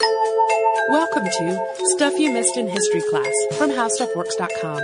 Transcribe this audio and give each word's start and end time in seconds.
Welcome 0.00 1.24
to 1.24 1.74
Stuff 1.96 2.18
You 2.18 2.32
Missed 2.32 2.56
in 2.56 2.68
History 2.68 3.02
Class 3.10 3.34
from 3.58 3.70
HowStuffWorks.com. 3.70 4.78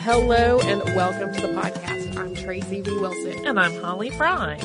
Hello 0.00 0.60
and 0.60 0.82
welcome 0.94 1.32
to 1.32 1.40
the 1.40 1.54
podcast. 1.54 2.16
I'm 2.18 2.34
Tracy 2.34 2.82
V. 2.82 2.90
Wilson. 2.98 3.46
And 3.46 3.58
I'm 3.58 3.74
Holly 3.80 4.10
Frey. 4.10 4.60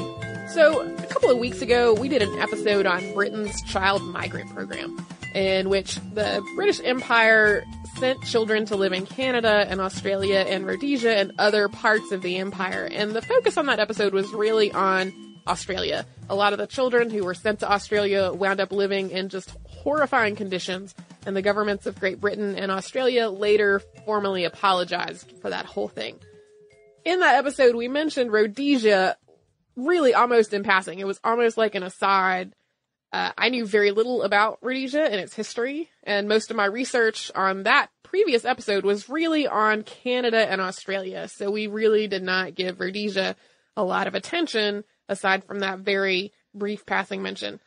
So, 0.49 0.81
a 0.81 1.07
couple 1.07 1.29
of 1.29 1.37
weeks 1.37 1.61
ago, 1.61 1.93
we 1.93 2.09
did 2.09 2.21
an 2.21 2.37
episode 2.39 2.85
on 2.85 3.13
Britain's 3.13 3.61
child 3.61 4.01
migrant 4.03 4.53
program, 4.53 5.05
in 5.33 5.69
which 5.69 5.95
the 6.13 6.45
British 6.55 6.81
Empire 6.83 7.63
sent 7.97 8.21
children 8.21 8.63
to 8.67 8.75
live 8.75 8.93
in 8.93 9.07
Canada 9.07 9.65
and 9.67 9.81
Australia 9.81 10.45
and 10.47 10.67
Rhodesia 10.67 11.17
and 11.17 11.31
other 11.39 11.67
parts 11.67 12.11
of 12.11 12.21
the 12.21 12.37
empire. 12.37 12.87
And 12.91 13.11
the 13.11 13.23
focus 13.23 13.57
on 13.57 13.65
that 13.65 13.79
episode 13.79 14.13
was 14.13 14.31
really 14.33 14.71
on 14.71 15.11
Australia. 15.47 16.05
A 16.29 16.35
lot 16.35 16.53
of 16.53 16.59
the 16.59 16.67
children 16.67 17.09
who 17.09 17.23
were 17.23 17.33
sent 17.33 17.61
to 17.61 17.71
Australia 17.71 18.31
wound 18.31 18.59
up 18.59 18.71
living 18.71 19.09
in 19.09 19.29
just 19.29 19.51
horrifying 19.67 20.35
conditions 20.35 20.93
and 21.25 21.35
the 21.35 21.41
governments 21.41 21.87
of 21.87 21.99
Great 21.99 22.21
Britain 22.21 22.55
and 22.55 22.71
Australia 22.71 23.29
later 23.29 23.81
formally 24.05 24.43
apologized 24.43 25.33
for 25.41 25.49
that 25.49 25.65
whole 25.65 25.87
thing. 25.87 26.19
In 27.03 27.21
that 27.21 27.35
episode, 27.35 27.75
we 27.75 27.87
mentioned 27.87 28.31
Rhodesia 28.31 29.17
really 29.75 30.13
almost 30.13 30.53
in 30.53 30.63
passing. 30.63 30.99
It 30.99 31.07
was 31.07 31.19
almost 31.23 31.57
like 31.57 31.73
an 31.73 31.83
aside. 31.83 32.53
Uh, 33.17 33.31
I 33.35 33.49
knew 33.49 33.65
very 33.65 33.89
little 33.89 34.21
about 34.21 34.59
Rhodesia 34.61 35.01
and 35.01 35.15
its 35.15 35.33
history, 35.33 35.89
and 36.03 36.27
most 36.27 36.51
of 36.51 36.55
my 36.55 36.65
research 36.65 37.31
on 37.33 37.63
that 37.63 37.89
previous 38.03 38.45
episode 38.45 38.85
was 38.85 39.09
really 39.09 39.47
on 39.47 39.81
Canada 39.81 40.37
and 40.37 40.61
Australia. 40.61 41.27
So 41.27 41.49
we 41.49 41.65
really 41.65 42.07
did 42.07 42.21
not 42.21 42.53
give 42.53 42.79
Rhodesia 42.79 43.35
a 43.75 43.83
lot 43.83 44.05
of 44.05 44.13
attention 44.13 44.83
aside 45.09 45.45
from 45.45 45.61
that 45.61 45.79
very 45.79 46.31
brief 46.53 46.85
passing 46.85 47.23
mention. 47.23 47.59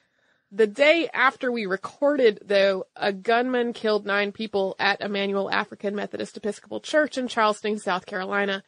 The 0.53 0.69
day 0.69 1.09
after 1.13 1.51
we 1.51 1.67
recorded, 1.67 2.45
though, 2.45 2.85
a 2.95 3.13
gunman 3.13 3.73
killed 3.73 4.07
nine 4.07 4.31
people 4.31 4.77
at 4.79 5.01
Emanuel 5.01 5.51
African 5.51 5.97
Methodist 5.97 6.37
Episcopal 6.37 6.79
Church 6.79 7.19
in 7.19 7.27
Charleston, 7.27 7.81
South 7.81 8.07
Carolina. 8.07 8.63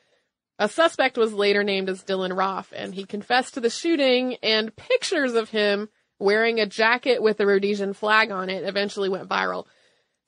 A 0.58 0.68
suspect 0.68 1.16
was 1.16 1.32
later 1.32 1.62
named 1.62 1.88
as 1.88 2.02
Dylan 2.02 2.36
Roof, 2.36 2.72
and 2.74 2.92
he 2.92 3.04
confessed 3.04 3.54
to 3.54 3.60
the 3.60 3.70
shooting, 3.70 4.34
and 4.42 4.74
pictures 4.74 5.34
of 5.34 5.50
him 5.50 5.88
wearing 6.22 6.60
a 6.60 6.66
jacket 6.66 7.22
with 7.22 7.40
a 7.40 7.46
Rhodesian 7.46 7.92
flag 7.92 8.30
on 8.30 8.48
it 8.48 8.64
eventually 8.64 9.08
went 9.08 9.28
viral. 9.28 9.66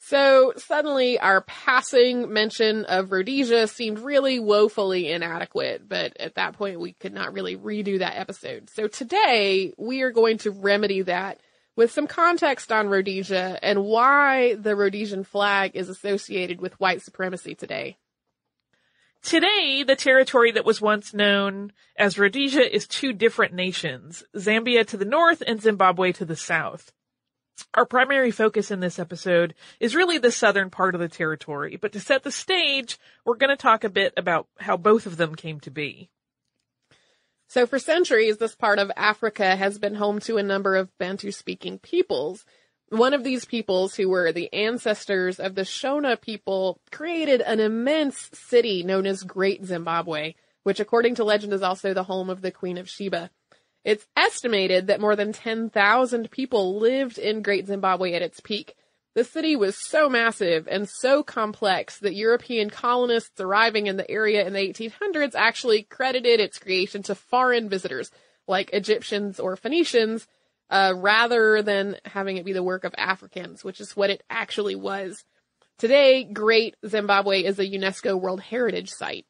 So 0.01 0.53
suddenly 0.57 1.19
our 1.19 1.41
passing 1.43 2.31
mention 2.31 2.85
of 2.85 3.11
Rhodesia 3.11 3.67
seemed 3.69 4.01
really 4.01 4.39
woefully 4.39 5.11
inadequate, 5.11 5.89
but 5.89 6.15
at 6.21 6.35
that 6.35 6.55
point 6.55 6.81
we 6.81 6.93
could 6.93 7.15
not 7.15 7.33
really 7.33 7.57
redo 7.57 8.01
that 8.01 8.19
episode. 8.19 8.69
So 8.69 8.87
today 8.87 9.73
we 9.79 10.03
are 10.03 10.11
going 10.11 10.39
to 10.39 10.51
remedy 10.51 11.03
that 11.03 11.41
with 11.77 11.91
some 11.91 12.07
context 12.07 12.71
on 12.71 12.89
Rhodesia 12.89 13.59
and 13.63 13.85
why 13.85 14.57
the 14.57 14.77
Rhodesian 14.77 15.25
flag 15.25 15.71
is 15.75 15.89
associated 15.89 16.61
with 16.61 16.79
white 16.79 17.01
supremacy 17.01 17.55
today. 17.55 17.97
Today, 19.25 19.83
the 19.87 19.97
territory 19.97 20.53
that 20.53 20.67
was 20.67 20.83
once 20.83 21.15
known 21.15 21.73
as 21.97 22.19
Rhodesia 22.19 22.75
is 22.75 22.87
two 22.87 23.15
different 23.15 23.55
nations, 23.55 24.23
Zambia 24.37 24.87
to 24.89 24.99
the 24.99 25.07
north 25.07 25.43
and 25.47 25.63
Zimbabwe 25.63 26.13
to 26.13 26.27
the 26.27 26.37
south. 26.37 26.93
Our 27.73 27.87
primary 27.87 28.31
focus 28.31 28.71
in 28.71 28.81
this 28.81 28.99
episode 28.99 29.55
is 29.81 29.95
really 29.95 30.19
the 30.19 30.31
southern 30.31 30.69
part 30.69 30.95
of 30.95 31.01
the 31.01 31.09
territory, 31.09 31.79
but 31.81 31.93
to 31.93 32.01
set 32.01 32.23
the 32.23 32.31
stage, 32.31 32.99
we're 33.25 33.37
going 33.37 33.49
to 33.49 33.57
talk 33.57 33.83
a 33.83 33.89
bit 33.89 34.13
about 34.19 34.47
how 34.59 34.77
both 34.77 35.07
of 35.07 35.17
them 35.17 35.35
came 35.35 35.59
to 35.61 35.71
be. 35.71 36.11
So 37.49 37.67
for 37.67 37.79
centuries, 37.79 38.37
this 38.37 38.55
part 38.55 38.79
of 38.79 38.93
Africa 38.95 39.57
has 39.57 39.79
been 39.79 39.95
home 39.95 40.21
to 40.21 40.37
a 40.37 40.43
number 40.43 40.77
of 40.77 40.97
Bantu 40.99 41.31
speaking 41.31 41.79
peoples. 41.79 42.45
One 42.91 43.15
of 43.15 43.25
these 43.25 43.45
peoples, 43.45 43.95
who 43.95 44.09
were 44.09 44.31
the 44.31 44.53
ancestors 44.53 45.41
of 45.41 45.55
the 45.55 45.63
Shona 45.63 46.21
people, 46.21 46.79
created 46.93 47.41
an 47.41 47.59
immense 47.59 48.31
city 48.33 48.83
known 48.83 49.07
as 49.07 49.23
Great 49.23 49.65
Zimbabwe, 49.65 50.35
which 50.63 50.81
according 50.81 51.17
to 51.17 51.25
legend 51.25 51.53
is 51.53 51.63
also 51.63 51.95
the 51.95 52.05
home 52.05 52.31
of 52.31 52.43
the 52.43 52.51
Queen 52.51 52.79
of 52.79 52.89
Sheba. 52.89 53.31
It's 53.85 54.07
estimated 54.17 54.87
that 54.87 55.01
more 55.01 55.17
than 55.17 55.33
10,000 55.33 56.31
people 56.31 56.79
lived 56.79 57.19
in 57.19 57.43
Great 57.43 57.67
Zimbabwe 57.67 58.15
at 58.15 58.23
its 58.23 58.41
peak. 58.41 58.75
The 59.15 59.25
city 59.25 59.55
was 59.57 59.77
so 59.77 60.09
massive 60.09 60.67
and 60.69 60.89
so 60.89 61.23
complex 61.23 61.99
that 62.01 62.15
European 62.15 62.71
colonists 62.71 63.41
arriving 63.41 63.87
in 63.87 63.97
the 63.97 64.11
area 64.11 64.47
in 64.47 64.53
the 64.53 64.59
1800s 64.59 65.35
actually 65.35 65.85
credited 65.85 66.41
its 66.41 66.59
creation 66.59 67.03
to 67.05 67.15
foreign 67.15 67.69
visitors, 67.69 68.11
like 68.49 68.71
Egyptians 68.73 69.39
or 69.39 69.57
Phoenicians, 69.57 70.27
uh, 70.71 70.95
rather 70.97 71.63
than 71.63 71.97
having 72.05 72.37
it 72.37 72.45
be 72.45 72.53
the 72.53 72.63
work 72.63 72.85
of 72.85 72.95
Africans, 72.97 73.63
which 73.63 73.81
is 73.81 73.97
what 73.97 74.11
it 74.11 74.23
actually 74.31 74.75
was. 74.75 75.25
Today, 75.79 76.25
Great 76.25 76.77
Zimbabwe 76.87 77.45
is 77.45 77.59
a 77.59 77.67
UNESCO 77.67 78.21
World 78.21 78.41
Heritage 78.41 78.91
Site. 78.91 79.27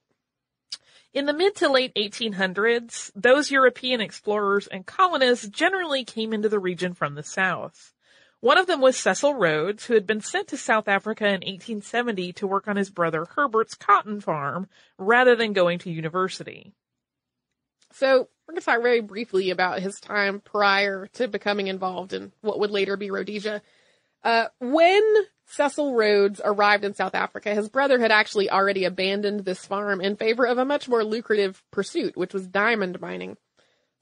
In 1.12 1.26
the 1.26 1.32
mid 1.32 1.54
to 1.56 1.70
late 1.70 1.94
1800s, 1.94 3.12
those 3.14 3.50
European 3.50 4.00
explorers 4.00 4.66
and 4.66 4.84
colonists 4.84 5.46
generally 5.48 6.04
came 6.04 6.32
into 6.32 6.48
the 6.48 6.58
region 6.58 6.92
from 6.92 7.14
the 7.14 7.22
south. 7.22 7.92
One 8.40 8.58
of 8.58 8.66
them 8.66 8.80
was 8.82 8.96
Cecil 8.96 9.34
Rhodes, 9.34 9.86
who 9.86 9.94
had 9.94 10.06
been 10.06 10.20
sent 10.20 10.48
to 10.48 10.58
South 10.58 10.86
Africa 10.86 11.24
in 11.24 11.40
1870 11.40 12.34
to 12.34 12.46
work 12.46 12.68
on 12.68 12.76
his 12.76 12.90
brother 12.90 13.24
Herbert's 13.24 13.74
cotton 13.74 14.20
farm 14.20 14.68
rather 14.98 15.34
than 15.34 15.54
going 15.54 15.78
to 15.78 15.90
university. 15.90 16.74
So 17.94 18.28
we're 18.46 18.52
going 18.54 18.60
to 18.60 18.64
talk 18.64 18.82
very 18.82 19.00
briefly 19.00 19.50
about 19.50 19.80
his 19.80 20.00
time 20.00 20.40
prior 20.40 21.06
to 21.14 21.28
becoming 21.28 21.68
involved 21.68 22.12
in 22.12 22.32
what 22.40 22.58
would 22.58 22.72
later 22.72 22.96
be 22.96 23.10
Rhodesia. 23.10 23.62
Uh, 24.24 24.46
when 24.58 25.02
Cecil 25.46 25.94
Rhodes 25.94 26.40
arrived 26.42 26.84
in 26.84 26.94
South 26.94 27.14
Africa, 27.14 27.54
his 27.54 27.68
brother 27.68 28.00
had 28.00 28.10
actually 28.10 28.50
already 28.50 28.84
abandoned 28.84 29.44
this 29.44 29.64
farm 29.64 30.00
in 30.00 30.16
favor 30.16 30.44
of 30.44 30.58
a 30.58 30.64
much 30.64 30.88
more 30.88 31.04
lucrative 31.04 31.62
pursuit, 31.70 32.16
which 32.16 32.34
was 32.34 32.48
diamond 32.48 33.00
mining. 33.00 33.36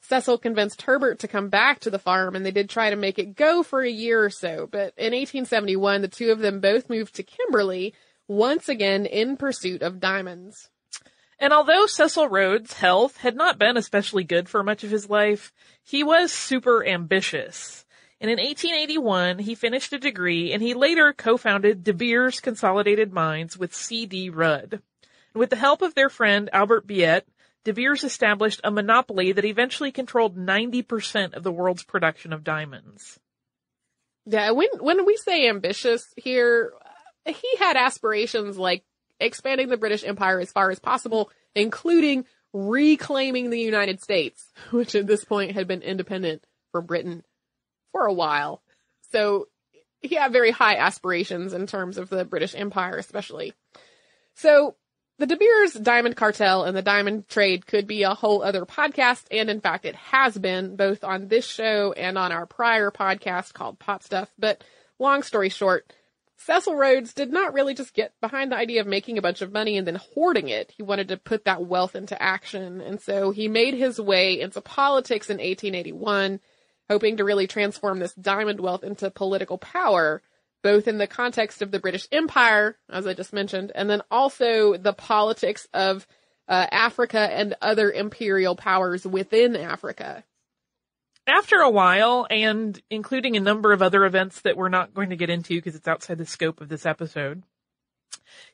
Cecil 0.01 0.39
convinced 0.39 0.83
Herbert 0.83 1.19
to 1.21 1.29
come 1.29 1.51
back 1.51 1.81
to 1.81 1.91
the 1.91 1.99
farm 1.99 2.35
and 2.35 2.47
they 2.47 2.51
did 2.51 2.71
try 2.71 2.91
to 2.91 2.97
make 2.97 3.19
it 3.19 3.37
go 3.37 3.63
for 3.63 3.83
a 3.83 3.91
year 3.91 4.25
or 4.25 4.31
so, 4.31 4.67
but 4.67 4.95
in 4.97 5.13
1871 5.13 6.01
the 6.01 6.09
two 6.09 6.33
of 6.33 6.39
them 6.39 6.61
both 6.61 6.89
moved 6.89 7.17
to 7.17 7.23
Kimberley, 7.23 7.95
once 8.27 8.69
again 8.69 9.05
in 9.05 9.37
pursuit 9.37 9.83
of 9.83 10.01
diamonds. 10.01 10.71
And 11.43 11.53
although 11.53 11.87
Cecil 11.87 12.29
Rhodes' 12.29 12.75
health 12.75 13.17
had 13.17 13.35
not 13.35 13.59
been 13.59 13.77
especially 13.77 14.23
good 14.23 14.49
for 14.49 14.63
much 14.63 14.85
of 14.85 14.93
his 14.93 15.11
life, 15.11 15.53
he 15.83 16.05
was 16.05 16.31
super 16.31 16.87
ambitious. 16.87 17.85
And 18.21 18.31
in 18.31 18.39
1881, 18.39 19.41
he 19.41 19.57
finished 19.57 19.93
a 19.93 19.99
degree 19.99 20.53
and 20.53 20.63
he 20.63 20.73
later 20.73 21.13
co-founded 21.13 21.83
De 21.83 21.93
Beers 21.93 22.39
Consolidated 22.39 23.13
Mines 23.13 23.59
with 23.59 23.75
C.D. 23.75 24.31
Rudd. 24.31 24.75
And 24.75 25.41
with 25.41 25.51
the 25.51 25.57
help 25.57 25.83
of 25.83 25.97
their 25.97 26.09
friend 26.09 26.49
Albert 26.53 26.87
Beit, 26.87 27.27
De 27.65 27.73
Beers 27.73 28.05
established 28.05 28.61
a 28.63 28.71
monopoly 28.71 29.33
that 29.33 29.45
eventually 29.45 29.91
controlled 29.91 30.37
90% 30.37 31.35
of 31.35 31.43
the 31.43 31.51
world's 31.51 31.83
production 31.83 32.33
of 32.33 32.45
diamonds. 32.45 33.19
Yeah, 34.27 34.53
when, 34.53 34.69
when 34.79 35.05
we 35.05 35.17
say 35.17 35.49
ambitious 35.49 36.05
here, 36.17 36.73
he 37.27 37.57
had 37.59 37.77
aspirations 37.77 38.57
like 38.57 38.85
expanding 39.23 39.69
the 39.69 39.77
British 39.77 40.05
Empire 40.05 40.41
as 40.41 40.53
far 40.53 40.71
as 40.71 40.79
possible, 40.79 41.31
including 41.55 42.25
reclaiming 42.53 43.51
the 43.51 43.61
United 43.61 44.03
States, 44.03 44.45
which 44.71 44.95
at 44.95 45.07
this 45.07 45.25
point 45.25 45.53
had 45.53 45.67
been 45.67 45.83
independent 45.83 46.45
from 46.73 46.87
Britain 46.87 47.23
for 47.93 48.07
a 48.07 48.13
while. 48.13 48.63
So 49.11 49.49
he 50.01 50.17
had 50.17 50.33
very 50.33 50.51
high 50.51 50.77
aspirations 50.77 51.53
in 51.53 51.67
terms 51.67 51.99
of 51.99 52.09
the 52.09 52.25
British 52.25 52.55
Empire, 52.55 52.97
especially. 52.97 53.53
So 54.35 54.77
the 55.19 55.27
De 55.27 55.37
Beers 55.37 55.75
diamond 55.75 56.17
cartel 56.17 56.65
and 56.65 56.77
the 56.77 56.83
diamond 56.83 57.29
trade 57.29 57.67
could 57.67 57.87
be 57.87 58.03
a 58.03 58.15
whole 58.15 58.43
other 58.43 58.67
podcast. 58.67 59.25
And 59.31 59.49
in 59.49 59.61
fact, 59.61 59.85
it 59.85 59.95
has 59.95 60.37
been 60.37 60.77
both 60.77 61.05
on 61.05 61.29
this 61.29 61.47
show 61.47 61.93
and 61.93 62.19
on 62.19 62.33
our 62.33 62.47
prior 62.47 62.91
podcast 62.91 63.53
called 63.53 63.79
Pop 63.79 64.03
Stuff. 64.03 64.29
But 64.39 64.65
long 64.99 65.23
story 65.23 65.49
short, 65.49 65.93
Cecil 66.45 66.75
Rhodes 66.75 67.15
did 67.15 67.33
not 67.33 67.55
really 67.55 67.75
just 67.75 67.95
get 67.95 68.13
behind 68.21 68.51
the 68.51 68.57
idea 68.57 68.81
of 68.81 68.87
making 68.87 69.19
a 69.19 69.23
bunch 69.23 69.43
of 69.43 69.53
money 69.53 69.77
and 69.77 69.87
then 69.87 70.01
hoarding 70.15 70.49
it. 70.49 70.73
He 70.77 70.83
wanted 70.83 71.09
to 71.09 71.17
put 71.17 71.45
that 71.45 71.65
wealth 71.65 71.95
into 71.95 72.21
action. 72.21 72.81
And 72.81 73.01
so 73.01 73.31
he 73.31 73.49
made 73.49 73.75
his 73.75 74.01
way 74.01 74.41
into 74.41 74.61
politics 74.61 75.31
in 75.31 75.37
1881 75.37 76.41
hoping 76.91 77.17
to 77.17 77.25
really 77.25 77.47
transform 77.47 77.99
this 77.99 78.13
diamond 78.15 78.61
wealth 78.61 78.85
into 78.85 79.11
political 79.11 79.57
power, 79.57 80.21
both 80.63 80.87
in 80.89 80.99
the 80.99 81.07
context 81.07 81.63
of 81.63 81.71
the 81.71 81.79
British 81.79 82.07
Empire, 82.13 82.77
as 82.91 83.07
I 83.07 83.15
just 83.15 83.33
mentioned, 83.33 83.73
and 83.75 83.89
then 83.89 84.03
also 84.11 84.77
the 84.77 84.93
politics 84.93 85.67
of 85.73 86.07
uh, 86.49 86.67
Africa 86.71 87.19
and 87.19 87.55
other 87.63 87.91
imperial 87.91 88.57
powers 88.57 89.07
within 89.07 89.57
Africa. 89.57 90.25
After 91.27 91.57
a 91.57 91.71
while, 91.71 92.27
and 92.31 92.81
including 92.91 93.37
a 93.37 93.41
number 93.41 93.73
of 93.73 93.81
other 93.81 94.05
events 94.05 94.41
that 94.41 94.57
we're 94.57 94.69
not 94.69 94.93
going 94.93 95.11
to 95.11 95.17
get 95.17 95.31
into 95.31 95.55
because 95.55 95.77
it's 95.77 95.87
outside 95.87 96.19
the 96.19 96.27
scope 96.27 96.61
of 96.61 96.69
this 96.69 96.85
episode, 96.85 97.45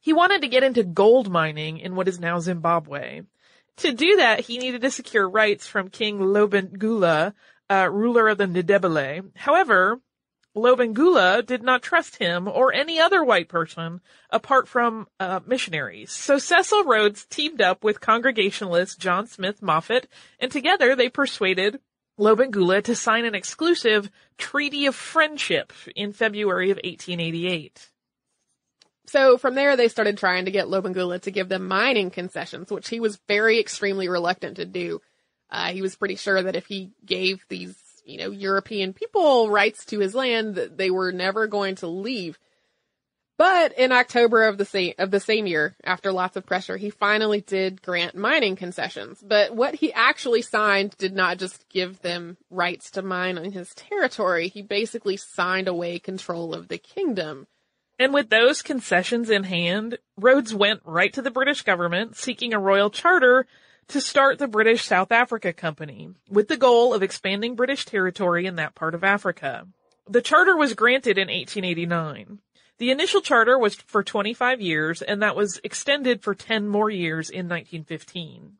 he 0.00 0.12
wanted 0.12 0.42
to 0.42 0.48
get 0.48 0.62
into 0.62 0.84
gold 0.84 1.30
mining 1.30 1.78
in 1.78 1.96
what 1.96 2.08
is 2.08 2.20
now 2.20 2.40
Zimbabwe. 2.40 3.22
To 3.78 3.92
do 3.92 4.16
that, 4.16 4.40
he 4.40 4.58
needed 4.58 4.82
to 4.82 4.90
secure 4.90 5.28
rights 5.28 5.66
from 5.66 5.88
King 5.88 6.18
Lobengula, 6.18 7.32
uh, 7.70 7.88
ruler 7.90 8.28
of 8.28 8.38
the 8.38 8.46
Ndebele. 8.46 9.30
However, 9.36 10.00
Lobengula 10.56 11.46
did 11.46 11.62
not 11.62 11.82
trust 11.82 12.16
him 12.16 12.48
or 12.48 12.74
any 12.74 12.98
other 12.98 13.22
white 13.22 13.48
person 13.48 14.00
apart 14.30 14.66
from 14.66 15.06
uh, 15.20 15.40
missionaries. 15.46 16.10
So 16.10 16.38
Cecil 16.38 16.84
Rhodes 16.84 17.24
teamed 17.26 17.62
up 17.62 17.84
with 17.84 18.00
Congregationalist 18.00 18.98
John 18.98 19.26
Smith 19.26 19.62
Moffat, 19.62 20.08
and 20.40 20.50
together 20.50 20.96
they 20.96 21.08
persuaded 21.08 21.80
Lobengula 22.18 22.82
to 22.84 22.94
sign 22.94 23.24
an 23.24 23.34
exclusive 23.34 24.10
Treaty 24.36 24.86
of 24.86 24.94
Friendship 24.94 25.72
in 25.94 26.12
February 26.12 26.70
of 26.70 26.76
1888. 26.76 27.90
So 29.06 29.38
from 29.38 29.54
there, 29.54 29.76
they 29.76 29.88
started 29.88 30.18
trying 30.18 30.44
to 30.44 30.50
get 30.50 30.66
Lobengula 30.66 31.20
to 31.22 31.30
give 31.30 31.48
them 31.48 31.66
mining 31.66 32.10
concessions, 32.10 32.70
which 32.70 32.88
he 32.88 33.00
was 33.00 33.20
very 33.26 33.58
extremely 33.58 34.08
reluctant 34.08 34.56
to 34.56 34.66
do. 34.66 35.00
Uh, 35.50 35.68
he 35.68 35.80
was 35.80 35.96
pretty 35.96 36.16
sure 36.16 36.42
that 36.42 36.56
if 36.56 36.66
he 36.66 36.90
gave 37.06 37.42
these, 37.48 37.74
you 38.04 38.18
know, 38.18 38.30
European 38.30 38.92
people 38.92 39.48
rights 39.48 39.86
to 39.86 39.98
his 39.98 40.14
land, 40.14 40.56
that 40.56 40.76
they 40.76 40.90
were 40.90 41.10
never 41.10 41.46
going 41.46 41.76
to 41.76 41.86
leave. 41.86 42.38
But 43.38 43.78
in 43.78 43.92
October 43.92 44.42
of 44.42 44.58
the 44.58 44.64
same 44.64 44.94
of 44.98 45.12
the 45.12 45.20
same 45.20 45.46
year, 45.46 45.76
after 45.84 46.10
lots 46.10 46.36
of 46.36 46.44
pressure, 46.44 46.76
he 46.76 46.90
finally 46.90 47.40
did 47.40 47.80
grant 47.80 48.16
mining 48.16 48.56
concessions. 48.56 49.22
But 49.24 49.54
what 49.54 49.76
he 49.76 49.92
actually 49.92 50.42
signed 50.42 50.96
did 50.98 51.14
not 51.14 51.38
just 51.38 51.68
give 51.68 52.02
them 52.02 52.36
rights 52.50 52.90
to 52.92 53.02
mine 53.02 53.38
on 53.38 53.52
his 53.52 53.72
territory. 53.74 54.48
He 54.48 54.60
basically 54.60 55.16
signed 55.16 55.68
away 55.68 56.00
control 56.00 56.52
of 56.52 56.66
the 56.66 56.78
kingdom. 56.78 57.46
And 57.96 58.12
with 58.12 58.28
those 58.28 58.60
concessions 58.60 59.30
in 59.30 59.44
hand, 59.44 59.98
Rhodes 60.16 60.52
went 60.52 60.80
right 60.84 61.12
to 61.12 61.22
the 61.22 61.30
British 61.30 61.62
government 61.62 62.16
seeking 62.16 62.52
a 62.52 62.58
royal 62.58 62.90
charter 62.90 63.46
to 63.88 64.00
start 64.00 64.38
the 64.38 64.48
British 64.48 64.84
South 64.84 65.12
Africa 65.12 65.52
Company 65.52 66.10
with 66.28 66.48
the 66.48 66.56
goal 66.56 66.92
of 66.92 67.04
expanding 67.04 67.54
British 67.54 67.84
territory 67.84 68.46
in 68.46 68.56
that 68.56 68.74
part 68.74 68.96
of 68.96 69.04
Africa. 69.04 69.66
The 70.08 70.22
charter 70.22 70.56
was 70.56 70.74
granted 70.74 71.18
in 71.18 71.28
1889. 71.28 72.40
The 72.78 72.90
initial 72.92 73.20
charter 73.20 73.58
was 73.58 73.74
for 73.74 74.04
25 74.04 74.60
years 74.60 75.02
and 75.02 75.22
that 75.22 75.36
was 75.36 75.60
extended 75.64 76.22
for 76.22 76.34
10 76.34 76.68
more 76.68 76.90
years 76.90 77.28
in 77.28 77.48
1915. 77.48 78.52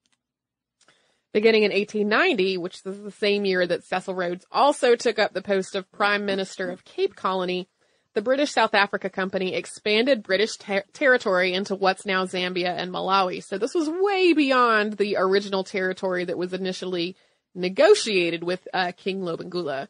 Beginning 1.33 1.63
in 1.63 1.71
1890, 1.71 2.59
which 2.59 2.77
is 2.77 2.83
the 2.83 3.11
same 3.13 3.45
year 3.45 3.67
that 3.67 3.85
Cecil 3.85 4.15
Rhodes 4.15 4.47
also 4.51 4.97
took 4.97 5.19
up 5.19 5.35
the 5.35 5.43
post 5.43 5.77
of 5.77 5.91
Prime 5.93 6.27
Minister 6.27 6.71
of 6.71 6.85
Cape 6.85 7.15
Colony, 7.15 7.69
the 8.15 8.23
British 8.23 8.51
South 8.51 8.75
Africa 8.75 9.09
Company 9.09 9.55
expanded 9.55 10.25
British 10.25 10.57
ter- 10.57 10.85
territory 10.93 11.53
into 11.53 11.77
what's 11.77 12.07
now 12.07 12.25
Zambia 12.25 12.75
and 12.77 12.91
Malawi. 12.91 13.45
So 13.45 13.59
this 13.59 13.75
was 13.75 13.89
way 13.89 14.33
beyond 14.33 14.95
the 14.95 15.17
original 15.17 15.63
territory 15.63 16.25
that 16.25 16.39
was 16.39 16.53
initially 16.53 17.15
negotiated 17.55 18.43
with 18.43 18.67
uh, 18.75 18.93
King 18.97 19.21
Lobengula. 19.21 19.89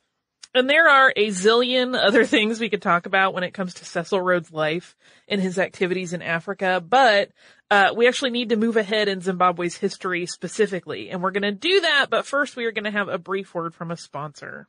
And 0.55 0.69
there 0.69 0.89
are 0.89 1.13
a 1.15 1.29
zillion 1.29 1.97
other 2.07 2.25
things 2.25 2.59
we 2.59 2.71
could 2.71 2.83
talk 2.83 3.07
about 3.07 3.35
when 3.35 3.45
it 3.45 3.55
comes 3.55 3.75
to 3.75 3.85
Cecil 3.85 4.21
Rhodes' 4.21 4.53
life 4.53 4.97
and 5.29 5.41
his 5.41 5.59
activities 5.59 6.13
in 6.13 6.23
Africa, 6.23 6.83
but 6.87 7.31
uh, 7.71 7.93
we 7.95 8.09
actually 8.09 8.31
need 8.31 8.49
to 8.49 8.57
move 8.57 8.77
ahead 8.77 9.09
in 9.09 9.21
Zimbabwe's 9.21 9.77
history 9.77 10.27
specifically, 10.27 11.11
and 11.11 11.23
we're 11.23 11.33
going 11.33 11.43
to 11.43 11.53
do 11.53 11.81
that. 11.81 12.07
But 12.11 12.27
first, 12.27 12.57
we 12.57 12.65
are 12.65 12.73
going 12.73 12.85
to 12.85 12.91
have 12.91 13.09
a 13.09 13.19
brief 13.19 13.55
word 13.55 13.75
from 13.75 13.91
a 13.91 13.97
sponsor. 13.97 14.69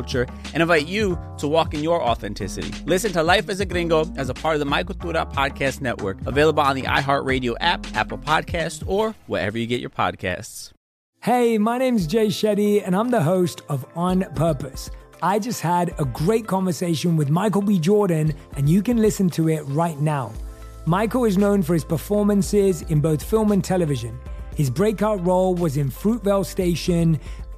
culture 0.00 0.26
and 0.54 0.62
invite 0.62 0.86
you 0.86 1.18
to 1.38 1.46
walk 1.46 1.74
in 1.74 1.82
your 1.82 2.02
authenticity. 2.02 2.72
Listen 2.86 3.12
to 3.12 3.22
Life 3.22 3.48
as 3.50 3.60
a 3.60 3.66
Gringo 3.66 4.10
as 4.16 4.30
a 4.30 4.34
part 4.34 4.54
of 4.54 4.60
the 4.60 4.64
My 4.64 4.82
Cultura 4.82 5.30
Podcast 5.30 5.80
Network, 5.82 6.18
available 6.26 6.62
on 6.62 6.74
the 6.74 6.82
iHeartRadio 6.82 7.54
app, 7.60 7.86
Apple 7.94 8.18
Podcast, 8.18 8.82
or 8.86 9.14
wherever 9.26 9.58
you 9.58 9.66
get 9.66 9.80
your 9.80 9.90
podcasts. 9.90 10.72
Hey, 11.20 11.58
my 11.58 11.76
name's 11.76 12.06
Jay 12.06 12.28
Shetty, 12.28 12.82
and 12.82 12.96
I'm 12.96 13.10
the 13.10 13.22
host 13.22 13.60
of 13.68 13.84
On 13.94 14.24
Purpose. 14.34 14.90
I 15.22 15.38
just 15.38 15.60
had 15.60 15.94
a 15.98 16.06
great 16.06 16.46
conversation 16.46 17.14
with 17.18 17.28
Michael 17.28 17.60
B. 17.60 17.78
Jordan, 17.78 18.32
and 18.56 18.70
you 18.70 18.82
can 18.82 18.96
listen 18.96 19.28
to 19.30 19.50
it 19.50 19.60
right 19.66 20.00
now. 20.00 20.32
Michael 20.86 21.26
is 21.26 21.36
known 21.36 21.62
for 21.62 21.74
his 21.74 21.84
performances 21.84 22.80
in 22.88 23.02
both 23.02 23.22
film 23.22 23.52
and 23.52 23.62
television. 23.62 24.18
His 24.56 24.70
breakout 24.70 25.24
role 25.26 25.54
was 25.54 25.76
in 25.76 25.90
Fruitvale 25.90 26.44
Station, 26.44 27.20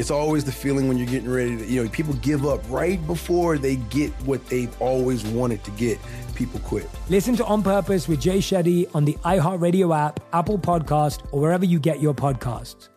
It's 0.00 0.10
always 0.10 0.44
the 0.44 0.52
feeling 0.52 0.88
when 0.88 0.96
you're 0.96 1.06
getting 1.06 1.28
ready 1.28 1.58
to, 1.58 1.66
you 1.66 1.84
know, 1.84 1.90
people 1.90 2.14
give 2.14 2.46
up 2.46 2.62
right 2.70 3.06
before 3.06 3.58
they 3.58 3.76
get 3.76 4.10
what 4.24 4.42
they've 4.46 4.74
always 4.80 5.26
wanted 5.26 5.62
to 5.64 5.70
get. 5.72 5.98
People 6.34 6.58
quit. 6.60 6.88
Listen 7.10 7.36
to 7.36 7.44
On 7.44 7.62
Purpose 7.62 8.08
with 8.08 8.18
Jay 8.18 8.38
Shetty 8.38 8.88
on 8.94 9.04
the 9.04 9.12
iHeartRadio 9.26 9.94
app, 9.94 10.18
Apple 10.32 10.58
Podcast, 10.58 11.20
or 11.32 11.40
wherever 11.42 11.66
you 11.66 11.78
get 11.78 12.00
your 12.00 12.14
podcasts. 12.14 12.88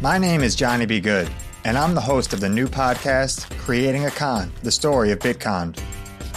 My 0.00 0.16
name 0.16 0.40
is 0.40 0.56
Johnny 0.56 0.86
B. 0.86 1.00
Good, 1.00 1.28
and 1.66 1.76
I'm 1.76 1.94
the 1.94 2.00
host 2.00 2.32
of 2.32 2.40
the 2.40 2.48
new 2.48 2.66
podcast, 2.66 3.54
Creating 3.58 4.06
a 4.06 4.10
Con, 4.10 4.50
the 4.62 4.72
story 4.72 5.12
of 5.12 5.18
Bitcon. 5.18 5.78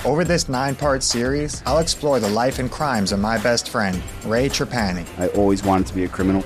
Over 0.04 0.26
this 0.26 0.50
nine 0.50 0.76
part 0.76 1.04
series, 1.04 1.64
I'll 1.66 1.80
explore 1.80 2.20
the 2.20 2.30
life 2.30 2.60
and 2.60 2.70
crimes 2.70 3.14
of 3.14 3.22
my 3.22 3.38
best 3.38 3.70
friend, 3.70 4.04
Ray 4.26 4.50
Trapani. 4.50 5.06
I 5.18 5.28
always 5.30 5.64
wanted 5.64 5.88
to 5.88 5.94
be 5.94 6.04
a 6.04 6.10
criminal. 6.10 6.44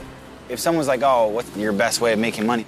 If 0.50 0.60
someone's 0.60 0.88
like, 0.88 1.02
oh, 1.02 1.30
what's 1.30 1.58
your 1.58 1.74
best 1.74 2.00
way 2.00 2.14
of 2.14 2.20
making 2.20 2.46
money? 2.46 2.68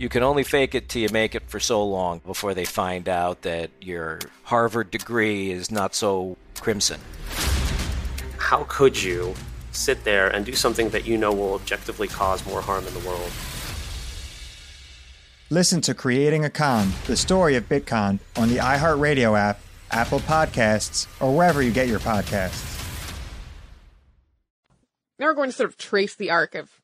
You 0.00 0.08
can 0.08 0.22
only 0.22 0.44
fake 0.44 0.74
it 0.74 0.88
till 0.88 1.02
you 1.02 1.10
make 1.12 1.34
it 1.34 1.42
for 1.46 1.60
so 1.60 1.84
long 1.84 2.20
before 2.24 2.54
they 2.54 2.64
find 2.64 3.06
out 3.06 3.42
that 3.42 3.70
your 3.82 4.18
Harvard 4.44 4.90
degree 4.90 5.50
is 5.50 5.70
not 5.70 5.94
so 5.94 6.38
crimson. 6.58 6.98
How 8.38 8.64
could 8.66 9.02
you 9.02 9.34
sit 9.72 10.02
there 10.04 10.28
and 10.28 10.46
do 10.46 10.54
something 10.54 10.88
that 10.88 11.06
you 11.06 11.18
know 11.18 11.34
will 11.34 11.52
objectively 11.52 12.08
cause 12.08 12.46
more 12.46 12.62
harm 12.62 12.86
in 12.86 12.94
the 12.94 13.00
world? 13.00 13.30
Listen 15.50 15.82
to 15.82 15.92
Creating 15.92 16.46
a 16.46 16.50
Con, 16.50 16.92
the 17.06 17.14
story 17.14 17.54
of 17.56 17.68
Bitcoin, 17.68 18.20
on 18.36 18.48
the 18.48 18.56
iHeartRadio 18.56 19.38
app, 19.38 19.60
Apple 19.90 20.20
Podcasts, 20.20 21.08
or 21.20 21.36
wherever 21.36 21.62
you 21.62 21.72
get 21.72 21.88
your 21.88 22.00
podcasts. 22.00 22.78
Now 25.18 25.26
we're 25.26 25.34
going 25.34 25.50
to 25.50 25.56
sort 25.56 25.68
of 25.68 25.76
trace 25.76 26.14
the 26.14 26.30
arc 26.30 26.54
of 26.54 26.79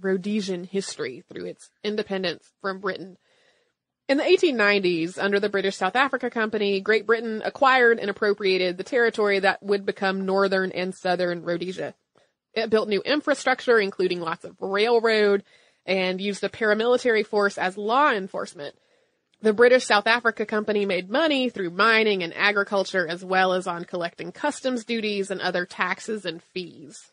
Rhodesian 0.00 0.64
history 0.64 1.22
through 1.28 1.46
its 1.46 1.70
independence 1.82 2.52
from 2.60 2.80
Britain. 2.80 3.16
In 4.08 4.18
the 4.18 4.24
1890s, 4.24 5.18
under 5.22 5.40
the 5.40 5.48
British 5.48 5.76
South 5.76 5.96
Africa 5.96 6.30
Company, 6.30 6.80
Great 6.80 7.06
Britain 7.06 7.42
acquired 7.44 7.98
and 7.98 8.08
appropriated 8.08 8.76
the 8.76 8.84
territory 8.84 9.40
that 9.40 9.62
would 9.62 9.84
become 9.84 10.26
northern 10.26 10.70
and 10.70 10.94
southern 10.94 11.42
Rhodesia. 11.42 11.94
It 12.54 12.70
built 12.70 12.88
new 12.88 13.02
infrastructure, 13.02 13.80
including 13.80 14.20
lots 14.20 14.44
of 14.44 14.56
railroad, 14.60 15.42
and 15.84 16.20
used 16.20 16.40
the 16.40 16.48
paramilitary 16.48 17.26
force 17.26 17.58
as 17.58 17.76
law 17.76 18.12
enforcement. 18.12 18.76
The 19.42 19.52
British 19.52 19.84
South 19.84 20.06
Africa 20.06 20.46
Company 20.46 20.86
made 20.86 21.10
money 21.10 21.50
through 21.50 21.70
mining 21.70 22.22
and 22.22 22.34
agriculture 22.34 23.06
as 23.06 23.24
well 23.24 23.52
as 23.52 23.66
on 23.66 23.84
collecting 23.84 24.32
customs 24.32 24.84
duties 24.84 25.30
and 25.30 25.40
other 25.40 25.66
taxes 25.66 26.24
and 26.24 26.42
fees. 26.42 27.12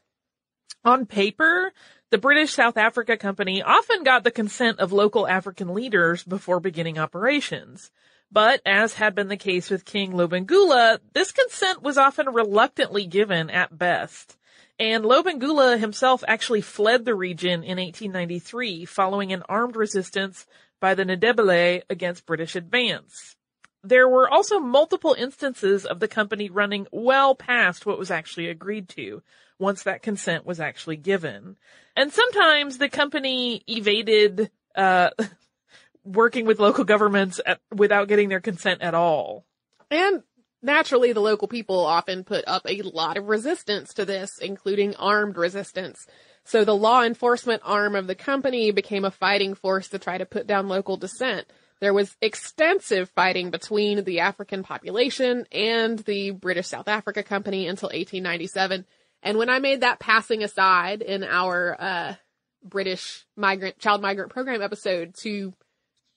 On 0.86 1.06
paper, 1.06 1.74
the 2.14 2.20
British 2.20 2.54
South 2.54 2.78
Africa 2.78 3.18
Company 3.18 3.64
often 3.64 4.04
got 4.04 4.24
the 4.24 4.30
consent 4.30 4.80
of 4.80 4.94
local 4.94 5.28
African 5.28 5.74
leaders 5.74 6.24
before 6.24 6.60
beginning 6.60 7.00
operations. 7.00 7.90
But 8.32 8.62
as 8.68 8.94
had 8.94 9.16
been 9.16 9.30
the 9.30 9.36
case 9.36 9.72
with 9.72 9.84
King 9.84 10.12
Lobengula, 10.12 11.00
this 11.14 11.32
consent 11.32 11.82
was 11.82 11.98
often 11.98 12.30
reluctantly 12.30 13.08
given 13.08 13.50
at 13.50 13.76
best. 13.76 14.38
And 14.78 15.04
Lobengula 15.04 15.80
himself 15.80 16.24
actually 16.28 16.62
fled 16.62 17.04
the 17.04 17.16
region 17.16 17.64
in 17.64 17.80
1893 17.80 18.86
following 18.86 19.34
an 19.34 19.42
armed 19.50 19.76
resistance 19.76 20.46
by 20.80 20.94
the 20.94 21.06
Ndebele 21.06 21.82
against 21.90 22.28
British 22.28 22.56
advance. 22.56 23.36
There 23.84 24.08
were 24.08 24.30
also 24.30 24.60
multiple 24.60 25.16
instances 25.18 25.84
of 25.84 26.00
the 26.00 26.08
company 26.08 26.52
running 26.52 26.86
well 26.92 27.34
past 27.34 27.88
what 27.88 27.98
was 27.98 28.12
actually 28.12 28.50
agreed 28.50 28.88
to, 28.90 29.24
once 29.58 29.82
that 29.82 30.04
consent 30.04 30.46
was 30.46 30.60
actually 30.60 30.98
given. 30.98 31.58
And 31.96 32.12
sometimes 32.12 32.78
the 32.78 32.90
company 32.90 33.64
evaded, 33.68 34.50
uh, 34.76 35.12
working 36.04 36.46
with 36.46 36.60
local 36.60 36.84
governments 36.84 37.40
at, 37.46 37.60
without 37.74 38.08
getting 38.08 38.30
their 38.30 38.42
consent 38.42 38.82
at 38.82 38.94
all. 38.94 39.46
And 39.92 40.24
naturally, 40.62 41.14
the 41.14 41.22
local 41.22 41.48
people 41.48 41.86
often 41.86 42.24
put 42.24 42.44
up 42.48 42.64
a 42.66 42.82
lot 42.82 43.18
of 43.18 43.28
resistance 43.28 43.94
to 43.94 44.06
this, 44.06 44.40
including 44.42 44.96
armed 44.96 45.38
resistance. 45.38 46.08
So 46.46 46.66
the 46.66 46.76
law 46.76 47.04
enforcement 47.04 47.62
arm 47.64 47.96
of 47.96 48.08
the 48.08 48.16
company 48.16 48.72
became 48.72 49.06
a 49.06 49.12
fighting 49.12 49.54
force 49.54 49.90
to 49.90 50.00
try 50.00 50.18
to 50.18 50.26
put 50.26 50.48
down 50.48 50.68
local 50.68 50.98
dissent. 50.98 51.46
There 51.80 51.94
was 51.94 52.16
extensive 52.22 53.10
fighting 53.10 53.50
between 53.50 54.04
the 54.04 54.22
African 54.22 54.64
population 54.64 55.46
and 55.52 56.00
the 56.00 56.32
British 56.32 56.68
South 56.68 56.88
Africa 56.88 57.24
Company 57.24 57.68
until 57.68 57.88
1897 57.88 58.86
And 59.24 59.38
when 59.38 59.50
I 59.50 59.60
made 59.60 59.82
that 59.82 60.00
passing 60.00 60.44
aside 60.44 61.02
in 61.02 61.24
our 61.24 61.78
uh, 61.80 62.16
British 62.64 63.26
migrant 63.38 63.80
child 63.80 64.02
migrant 64.02 64.32
program 64.32 64.62
episode 64.62 65.16
to 65.22 65.54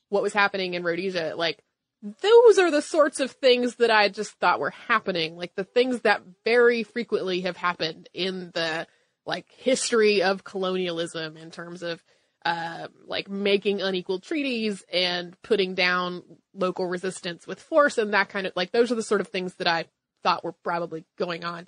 what 0.09 0.25
was 0.25 0.33
happening 0.33 0.75
in 0.75 0.83
Rhodesia, 0.83 1.35
like 1.37 1.63
those 2.03 2.59
are 2.59 2.71
the 2.71 2.83
sorts 2.83 3.21
of 3.21 3.31
things 3.31 3.77
that 3.77 3.93
I 3.93 4.09
just 4.09 4.33
thought 4.33 4.61
were 4.61 4.75
happening, 4.89 5.37
like 5.37 5.55
the 5.55 5.65
things 5.65 6.01
that 6.01 6.23
very 6.45 6.83
frequently 6.83 7.43
have 7.43 7.57
happened 7.57 8.09
in 8.13 8.51
the 8.53 8.89
like 9.25 9.47
history 9.57 10.23
of 10.23 10.45
colonialism 10.45 11.37
in 11.37 11.51
terms 11.51 11.83
of 11.83 12.03
uh, 12.45 12.89
like 13.07 13.29
making 13.29 13.83
unequal 13.83 14.21
treaties 14.21 14.85
and 14.93 15.41
putting 15.43 15.75
down 15.75 16.23
local 16.55 16.87
resistance 16.87 17.47
with 17.47 17.61
force 17.61 17.99
and 17.99 18.15
that 18.15 18.29
kind 18.29 18.47
of 18.47 18.53
like 18.55 18.71
those 18.71 18.93
are 18.93 18.97
the 18.97 19.03
sort 19.03 19.21
of 19.21 19.29
things 19.29 19.55
that 19.57 19.67
I 19.67 19.87
thought 20.23 20.45
were 20.45 20.53
probably 20.53 21.05
going 21.19 21.45
on 21.45 21.67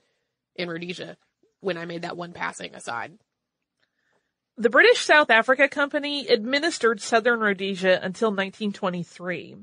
in 0.55 0.69
Rhodesia 0.69 1.17
when 1.61 1.77
I 1.77 1.85
made 1.85 2.03
that 2.03 2.17
one 2.17 2.33
passing 2.33 2.75
aside. 2.75 3.19
The 4.57 4.71
British 4.71 5.01
South 5.01 5.31
Africa 5.31 5.69
Company 5.69 6.27
administered 6.29 7.01
southern 7.01 7.39
Rhodesia 7.39 8.01
until 8.03 8.31
1923. 8.31 9.57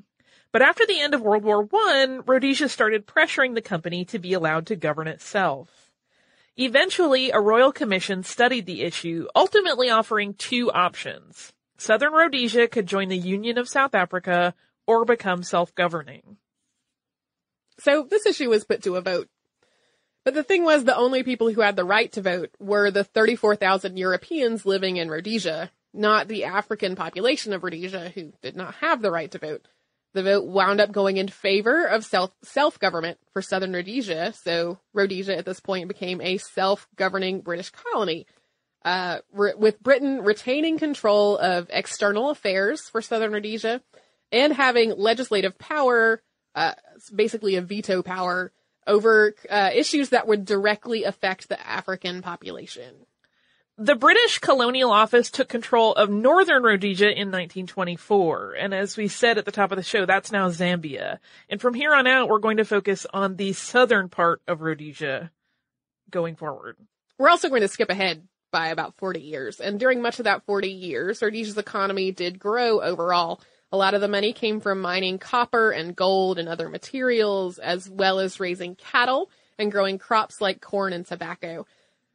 But 0.54 0.62
after 0.62 0.86
the 0.86 1.02
end 1.02 1.14
of 1.14 1.22
World 1.22 1.44
War 1.44 1.68
I, 1.74 2.20
Rhodesia 2.26 2.70
started 2.70 3.06
pressuring 3.06 3.56
the 3.56 3.62
company 3.62 4.06
to 4.06 4.20
be 4.20 4.32
allowed 4.32 4.68
to 4.68 4.78
govern 4.78 5.08
itself. 5.08 5.92
Eventually, 6.56 7.32
a 7.32 7.42
royal 7.42 7.74
commission 7.74 8.24
studied 8.24 8.66
the 8.66 8.84
issue, 8.84 9.28
ultimately 9.36 9.90
offering 9.90 10.34
two 10.34 10.72
options. 10.72 11.52
Southern 11.78 12.14
Rhodesia 12.14 12.70
could 12.70 12.88
join 12.88 13.10
the 13.10 13.18
Union 13.18 13.58
of 13.58 13.68
South 13.68 13.94
Africa 13.94 14.54
or 14.88 15.04
become 15.04 15.44
self-governing. 15.44 16.38
So 17.80 18.08
this 18.10 18.26
issue 18.26 18.50
was 18.50 18.64
put 18.64 18.84
to 18.84 18.96
a 18.96 19.02
vote. 19.02 19.28
But 20.26 20.34
the 20.34 20.44
thing 20.44 20.64
was, 20.64 20.84
the 20.84 20.98
only 20.98 21.22
people 21.22 21.54
who 21.54 21.62
had 21.62 21.76
the 21.76 21.86
right 21.86 22.12
to 22.14 22.22
vote 22.22 22.50
were 22.60 22.90
the 22.90 23.04
34,000 23.04 23.96
Europeans 23.96 24.66
living 24.66 24.98
in 24.98 25.10
Rhodesia, 25.10 25.72
not 25.94 26.28
the 26.28 26.46
African 26.46 26.96
population 26.96 27.54
of 27.54 27.64
Rhodesia 27.64 28.10
who 28.10 28.34
did 28.42 28.56
not 28.56 28.74
have 28.76 29.04
the 29.04 29.12
right 29.12 29.30
to 29.32 29.38
vote. 29.38 29.68
The 30.16 30.24
vote 30.24 30.46
wound 30.46 30.82
up 30.82 30.92
going 30.92 31.18
in 31.18 31.28
favor 31.28 31.86
of 31.86 32.04
self 32.04 32.32
self 32.42 32.80
government 32.80 33.20
for 33.34 33.42
Southern 33.42 33.74
Rhodesia, 33.74 34.34
so 34.44 34.80
Rhodesia 34.94 35.38
at 35.38 35.46
this 35.46 35.60
point 35.60 35.90
became 35.90 36.22
a 36.22 36.38
self 36.38 36.88
governing 36.96 37.42
British 37.42 37.70
colony. 37.70 38.26
Uh, 38.84 39.20
re- 39.34 39.56
with 39.58 39.84
Britain 39.84 40.24
retaining 40.24 40.80
control 40.80 41.38
of 41.38 41.68
external 41.70 42.30
affairs 42.30 42.82
for 42.90 43.02
Southern 43.02 43.34
Rhodesia 43.34 43.82
and 44.32 44.54
having 44.54 44.92
legislative 44.96 45.58
power, 45.58 46.22
uh, 46.56 46.74
basically 47.14 47.58
a 47.58 47.62
veto 47.62 48.02
power 48.02 48.52
over 48.88 49.34
uh, 49.50 49.72
issues 49.74 50.10
that 50.10 50.28
would 50.28 50.46
directly 50.46 51.04
affect 51.04 51.50
the 51.50 51.68
African 51.68 52.22
population. 52.22 52.94
The 53.78 53.96
British 53.96 54.40
Colonial 54.40 54.90
Office 54.90 55.30
took 55.30 55.50
control 55.50 55.94
of 55.96 56.10
northern 56.10 56.64
Rhodesia 56.64 57.10
in 57.10 57.28
1924, 57.28 58.56
and 58.58 58.74
as 58.74 58.96
we 58.96 59.10
said 59.10 59.38
at 59.38 59.44
the 59.44 59.52
top 59.52 59.74
of 59.74 59.76
the 59.76 59.84
show, 59.84 60.06
that's 60.06 60.32
now 60.32 60.48
Zambia. 60.50 61.20
And 61.50 61.60
from 61.60 61.74
here 61.74 61.94
on 61.94 62.08
out, 62.08 62.30
we're 62.30 62.40
going 62.40 62.56
to 62.56 62.64
focus 62.64 63.06
on 63.14 63.36
the 63.36 63.52
southern 63.52 64.08
part 64.08 64.42
of 64.48 64.62
Rhodesia 64.62 65.30
going 66.10 66.38
forward. 66.38 66.78
We're 67.18 67.30
also 67.30 67.50
going 67.50 67.64
to 67.64 67.68
skip 67.68 67.90
ahead 67.90 68.26
by 68.50 68.68
about 68.70 68.96
40 68.96 69.20
years, 69.20 69.60
and 69.60 69.78
during 69.78 70.02
much 70.02 70.20
of 70.20 70.24
that 70.24 70.46
40 70.46 70.70
years, 70.70 71.22
Rhodesia's 71.22 71.58
economy 71.58 72.14
did 72.14 72.40
grow 72.40 72.80
overall. 72.80 73.42
A 73.76 73.84
lot 73.86 73.94
of 73.94 74.00
the 74.00 74.08
money 74.08 74.32
came 74.32 74.62
from 74.62 74.80
mining 74.80 75.18
copper 75.20 75.70
and 75.70 75.94
gold 75.94 76.40
and 76.40 76.48
other 76.48 76.70
materials, 76.70 77.60
as 77.60 77.90
well 77.90 78.20
as 78.20 78.40
raising 78.40 78.76
cattle 78.76 79.30
and 79.60 79.70
growing 79.70 79.98
crops 79.98 80.40
like 80.40 80.62
corn 80.62 80.94
and 80.94 81.06
tobacco. 81.06 81.68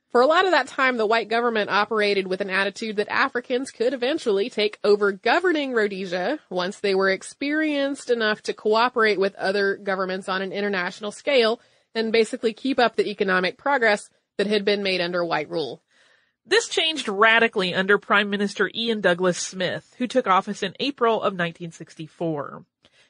For 0.09 0.23
a 0.23 0.27
lot 0.27 0.47
of 0.47 0.53
that 0.53 0.69
time, 0.69 0.97
the 0.97 1.05
white 1.05 1.29
government 1.29 1.69
operated 1.69 2.27
with 2.27 2.41
an 2.41 2.49
attitude 2.49 2.97
that 2.97 3.13
Africans 3.13 3.71
could 3.71 3.93
eventually 3.93 4.49
take 4.49 4.79
over 4.83 5.13
governing 5.13 5.75
Rhodesia 5.75 6.39
once 6.49 6.81
they 6.81 6.95
were 6.95 7.11
experienced 7.11 8.09
enough 8.09 8.41
to 8.45 8.55
cooperate 8.55 9.21
with 9.21 9.35
other 9.35 9.77
governments 9.77 10.31
on 10.31 10.41
an 10.41 10.53
international 10.53 11.13
scale 11.13 11.61
and 11.95 12.11
basically 12.11 12.55
keep 12.55 12.79
up 12.79 12.97
the 12.97 13.11
economic 13.11 13.59
progress 13.59 14.09
that 14.39 14.47
had 14.47 14.65
been 14.65 14.83
made 14.83 15.03
under 15.03 15.23
white 15.23 15.51
rule. 15.51 15.83
This 16.51 16.69
changed 16.69 17.09
radically 17.09 17.73
under 17.77 17.97
Prime 17.97 18.29
Minister 18.29 18.73
Ian 18.75 19.01
Douglas 19.01 19.39
Smith, 19.39 19.95
who 19.99 20.09
took 20.09 20.27
office 20.27 20.65
in 20.65 20.75
April 20.81 21.15
of 21.19 21.35
1964. 21.35 22.65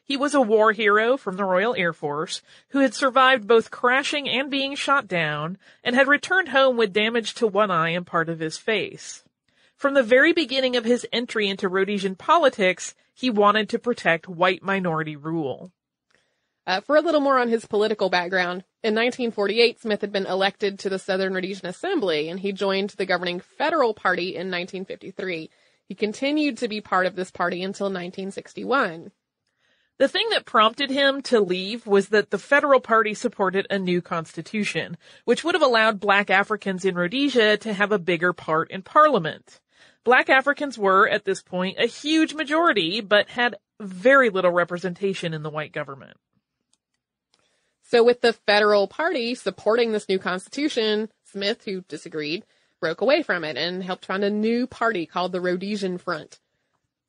He 0.04 0.18
was 0.18 0.34
a 0.34 0.42
war 0.42 0.72
hero 0.72 1.16
from 1.16 1.38
the 1.38 1.46
Royal 1.46 1.74
Air 1.74 1.94
Force 1.94 2.42
who 2.68 2.80
had 2.80 2.92
survived 2.92 3.46
both 3.46 3.70
crashing 3.70 4.28
and 4.28 4.50
being 4.50 4.74
shot 4.74 5.08
down 5.08 5.56
and 5.82 5.96
had 5.96 6.06
returned 6.06 6.50
home 6.50 6.76
with 6.76 6.92
damage 6.92 7.32
to 7.36 7.46
one 7.46 7.70
eye 7.70 7.88
and 7.88 8.06
part 8.06 8.28
of 8.28 8.40
his 8.40 8.58
face. 8.58 9.24
From 9.74 9.94
the 9.94 10.02
very 10.02 10.34
beginning 10.34 10.76
of 10.76 10.84
his 10.84 11.06
entry 11.10 11.48
into 11.48 11.66
Rhodesian 11.66 12.16
politics, 12.16 12.94
he 13.14 13.30
wanted 13.30 13.70
to 13.70 13.78
protect 13.78 14.28
white 14.28 14.62
minority 14.62 15.16
rule. 15.16 15.72
Uh, 16.66 16.80
for 16.80 16.96
a 16.96 17.00
little 17.00 17.20
more 17.20 17.38
on 17.38 17.48
his 17.48 17.64
political 17.64 18.10
background, 18.10 18.64
in 18.82 18.94
1948, 18.94 19.80
Smith 19.80 20.00
had 20.00 20.12
been 20.12 20.26
elected 20.26 20.78
to 20.78 20.88
the 20.88 20.98
Southern 20.98 21.34
Rhodesian 21.34 21.66
Assembly 21.66 22.28
and 22.28 22.40
he 22.40 22.52
joined 22.52 22.90
the 22.90 23.06
governing 23.06 23.40
Federal 23.40 23.94
Party 23.94 24.28
in 24.28 24.50
1953. 24.50 25.50
He 25.86 25.94
continued 25.94 26.58
to 26.58 26.68
be 26.68 26.80
part 26.80 27.06
of 27.06 27.16
this 27.16 27.30
party 27.30 27.62
until 27.62 27.86
1961. 27.86 29.10
The 29.98 30.08
thing 30.08 30.28
that 30.30 30.46
prompted 30.46 30.88
him 30.88 31.20
to 31.24 31.40
leave 31.40 31.86
was 31.86 32.08
that 32.08 32.30
the 32.30 32.38
Federal 32.38 32.80
Party 32.80 33.12
supported 33.12 33.66
a 33.68 33.78
new 33.78 34.00
constitution, 34.00 34.96
which 35.26 35.44
would 35.44 35.54
have 35.54 35.62
allowed 35.62 36.00
black 36.00 36.30
Africans 36.30 36.86
in 36.86 36.94
Rhodesia 36.94 37.58
to 37.58 37.72
have 37.74 37.92
a 37.92 37.98
bigger 37.98 38.32
part 38.32 38.70
in 38.70 38.80
parliament. 38.80 39.60
Black 40.02 40.30
Africans 40.30 40.78
were, 40.78 41.06
at 41.06 41.26
this 41.26 41.42
point, 41.42 41.78
a 41.78 41.86
huge 41.86 42.32
majority, 42.32 43.02
but 43.02 43.28
had 43.28 43.56
very 43.78 44.30
little 44.30 44.52
representation 44.52 45.34
in 45.34 45.42
the 45.42 45.50
white 45.50 45.72
government. 45.72 46.16
So 47.90 48.04
with 48.04 48.20
the 48.20 48.32
federal 48.32 48.86
party 48.86 49.34
supporting 49.34 49.90
this 49.90 50.08
new 50.08 50.20
constitution, 50.20 51.08
Smith, 51.24 51.64
who 51.64 51.80
disagreed, 51.88 52.44
broke 52.80 53.00
away 53.00 53.24
from 53.24 53.42
it 53.42 53.56
and 53.56 53.82
helped 53.82 54.06
found 54.06 54.22
a 54.22 54.30
new 54.30 54.68
party 54.68 55.06
called 55.06 55.32
the 55.32 55.40
Rhodesian 55.40 55.98
Front. 55.98 56.38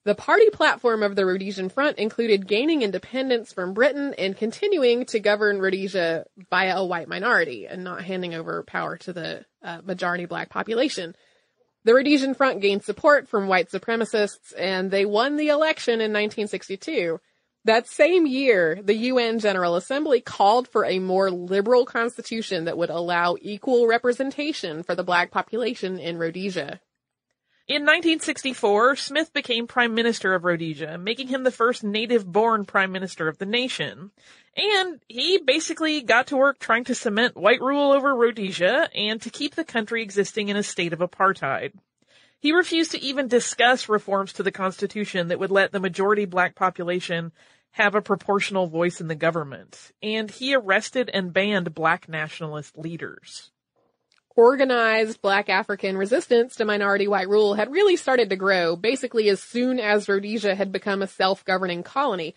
The 0.05 0.15
party 0.15 0.49
platform 0.49 1.03
of 1.03 1.15
the 1.15 1.23
Rhodesian 1.23 1.69
Front 1.69 1.99
included 1.99 2.47
gaining 2.47 2.81
independence 2.81 3.53
from 3.53 3.75
Britain 3.75 4.15
and 4.17 4.35
continuing 4.35 5.05
to 5.05 5.19
govern 5.19 5.59
Rhodesia 5.59 6.25
via 6.49 6.77
a 6.77 6.83
white 6.83 7.07
minority 7.07 7.67
and 7.67 7.83
not 7.83 8.03
handing 8.03 8.33
over 8.33 8.63
power 8.63 8.97
to 8.97 9.13
the 9.13 9.45
uh, 9.61 9.81
majority 9.83 10.25
black 10.25 10.49
population. 10.49 11.15
The 11.83 11.93
Rhodesian 11.93 12.33
Front 12.33 12.59
gained 12.59 12.83
support 12.83 13.27
from 13.27 13.47
white 13.47 13.69
supremacists 13.69 14.51
and 14.57 14.89
they 14.89 15.05
won 15.05 15.35
the 15.35 15.49
election 15.49 16.01
in 16.01 16.11
1962. 16.11 17.19
That 17.65 17.87
same 17.87 18.25
year, 18.25 18.79
the 18.81 18.95
UN 18.95 19.37
General 19.37 19.75
Assembly 19.75 20.19
called 20.19 20.67
for 20.67 20.83
a 20.83 20.97
more 20.97 21.29
liberal 21.29 21.85
constitution 21.85 22.65
that 22.65 22.77
would 22.77 22.89
allow 22.89 23.37
equal 23.39 23.85
representation 23.85 24.81
for 24.81 24.95
the 24.95 25.03
black 25.03 25.29
population 25.29 25.99
in 25.99 26.17
Rhodesia. 26.17 26.79
In 27.67 27.83
1964, 27.83 28.95
Smith 28.95 29.31
became 29.31 29.67
Prime 29.67 29.93
Minister 29.93 30.33
of 30.33 30.43
Rhodesia, 30.43 30.97
making 30.97 31.27
him 31.27 31.43
the 31.43 31.51
first 31.51 31.83
native-born 31.83 32.65
Prime 32.65 32.91
Minister 32.91 33.27
of 33.27 33.37
the 33.37 33.45
nation. 33.45 34.09
And 34.57 34.99
he 35.07 35.37
basically 35.37 36.01
got 36.01 36.27
to 36.27 36.37
work 36.37 36.57
trying 36.57 36.85
to 36.85 36.95
cement 36.95 37.37
white 37.37 37.61
rule 37.61 37.91
over 37.91 38.15
Rhodesia 38.15 38.89
and 38.95 39.21
to 39.21 39.29
keep 39.29 39.53
the 39.53 39.63
country 39.63 40.01
existing 40.01 40.49
in 40.49 40.57
a 40.57 40.63
state 40.63 40.93
of 40.93 40.99
apartheid. 40.99 41.73
He 42.41 42.51
refused 42.51 42.91
to 42.91 43.01
even 43.01 43.27
discuss 43.27 43.87
reforms 43.87 44.33
to 44.33 44.43
the 44.43 44.51
Constitution 44.51 45.27
that 45.27 45.39
would 45.39 45.51
let 45.51 45.71
the 45.71 45.79
majority 45.79 46.25
black 46.25 46.55
population 46.55 47.31
have 47.71 47.95
a 47.95 48.01
proportional 48.01 48.67
voice 48.67 49.01
in 49.01 49.07
the 49.07 49.15
government. 49.15 49.91
And 50.03 50.29
he 50.29 50.55
arrested 50.55 51.09
and 51.13 51.33
banned 51.33 51.73
black 51.73 52.09
nationalist 52.09 52.77
leaders 52.77 53.51
organized 54.35 55.21
black 55.21 55.49
African 55.49 55.97
resistance 55.97 56.55
to 56.55 56.65
minority 56.65 57.07
white 57.07 57.29
rule 57.29 57.53
had 57.53 57.71
really 57.71 57.95
started 57.95 58.29
to 58.29 58.35
grow 58.35 58.75
basically 58.75 59.29
as 59.29 59.41
soon 59.41 59.79
as 59.79 60.07
Rhodesia 60.07 60.55
had 60.55 60.71
become 60.71 61.01
a 61.01 61.07
self-governing 61.07 61.83
colony. 61.83 62.35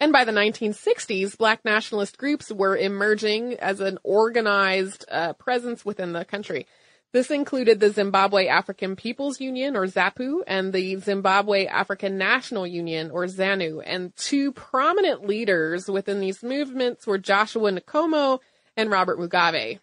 And 0.00 0.12
by 0.12 0.24
the 0.24 0.32
1960s, 0.32 1.36
black 1.36 1.64
nationalist 1.64 2.18
groups 2.18 2.50
were 2.50 2.76
emerging 2.76 3.54
as 3.54 3.80
an 3.80 3.98
organized 4.02 5.04
uh, 5.10 5.34
presence 5.34 5.84
within 5.84 6.12
the 6.12 6.24
country. 6.24 6.66
This 7.12 7.30
included 7.30 7.78
the 7.78 7.90
Zimbabwe 7.90 8.46
African 8.46 8.96
People's 8.96 9.38
Union, 9.38 9.76
or 9.76 9.86
ZAPU, 9.86 10.40
and 10.46 10.72
the 10.72 10.96
Zimbabwe 10.96 11.66
African 11.66 12.16
National 12.16 12.66
Union, 12.66 13.10
or 13.10 13.26
ZANU. 13.26 13.82
And 13.84 14.16
two 14.16 14.50
prominent 14.52 15.26
leaders 15.26 15.90
within 15.90 16.20
these 16.20 16.42
movements 16.42 17.06
were 17.06 17.18
Joshua 17.18 17.70
Nkomo 17.70 18.40
and 18.78 18.90
Robert 18.90 19.18
Mugabe. 19.18 19.78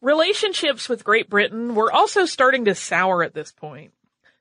Relationships 0.00 0.88
with 0.88 1.04
Great 1.04 1.28
Britain 1.28 1.74
were 1.74 1.92
also 1.92 2.24
starting 2.24 2.66
to 2.66 2.74
sour 2.74 3.24
at 3.24 3.34
this 3.34 3.50
point. 3.50 3.92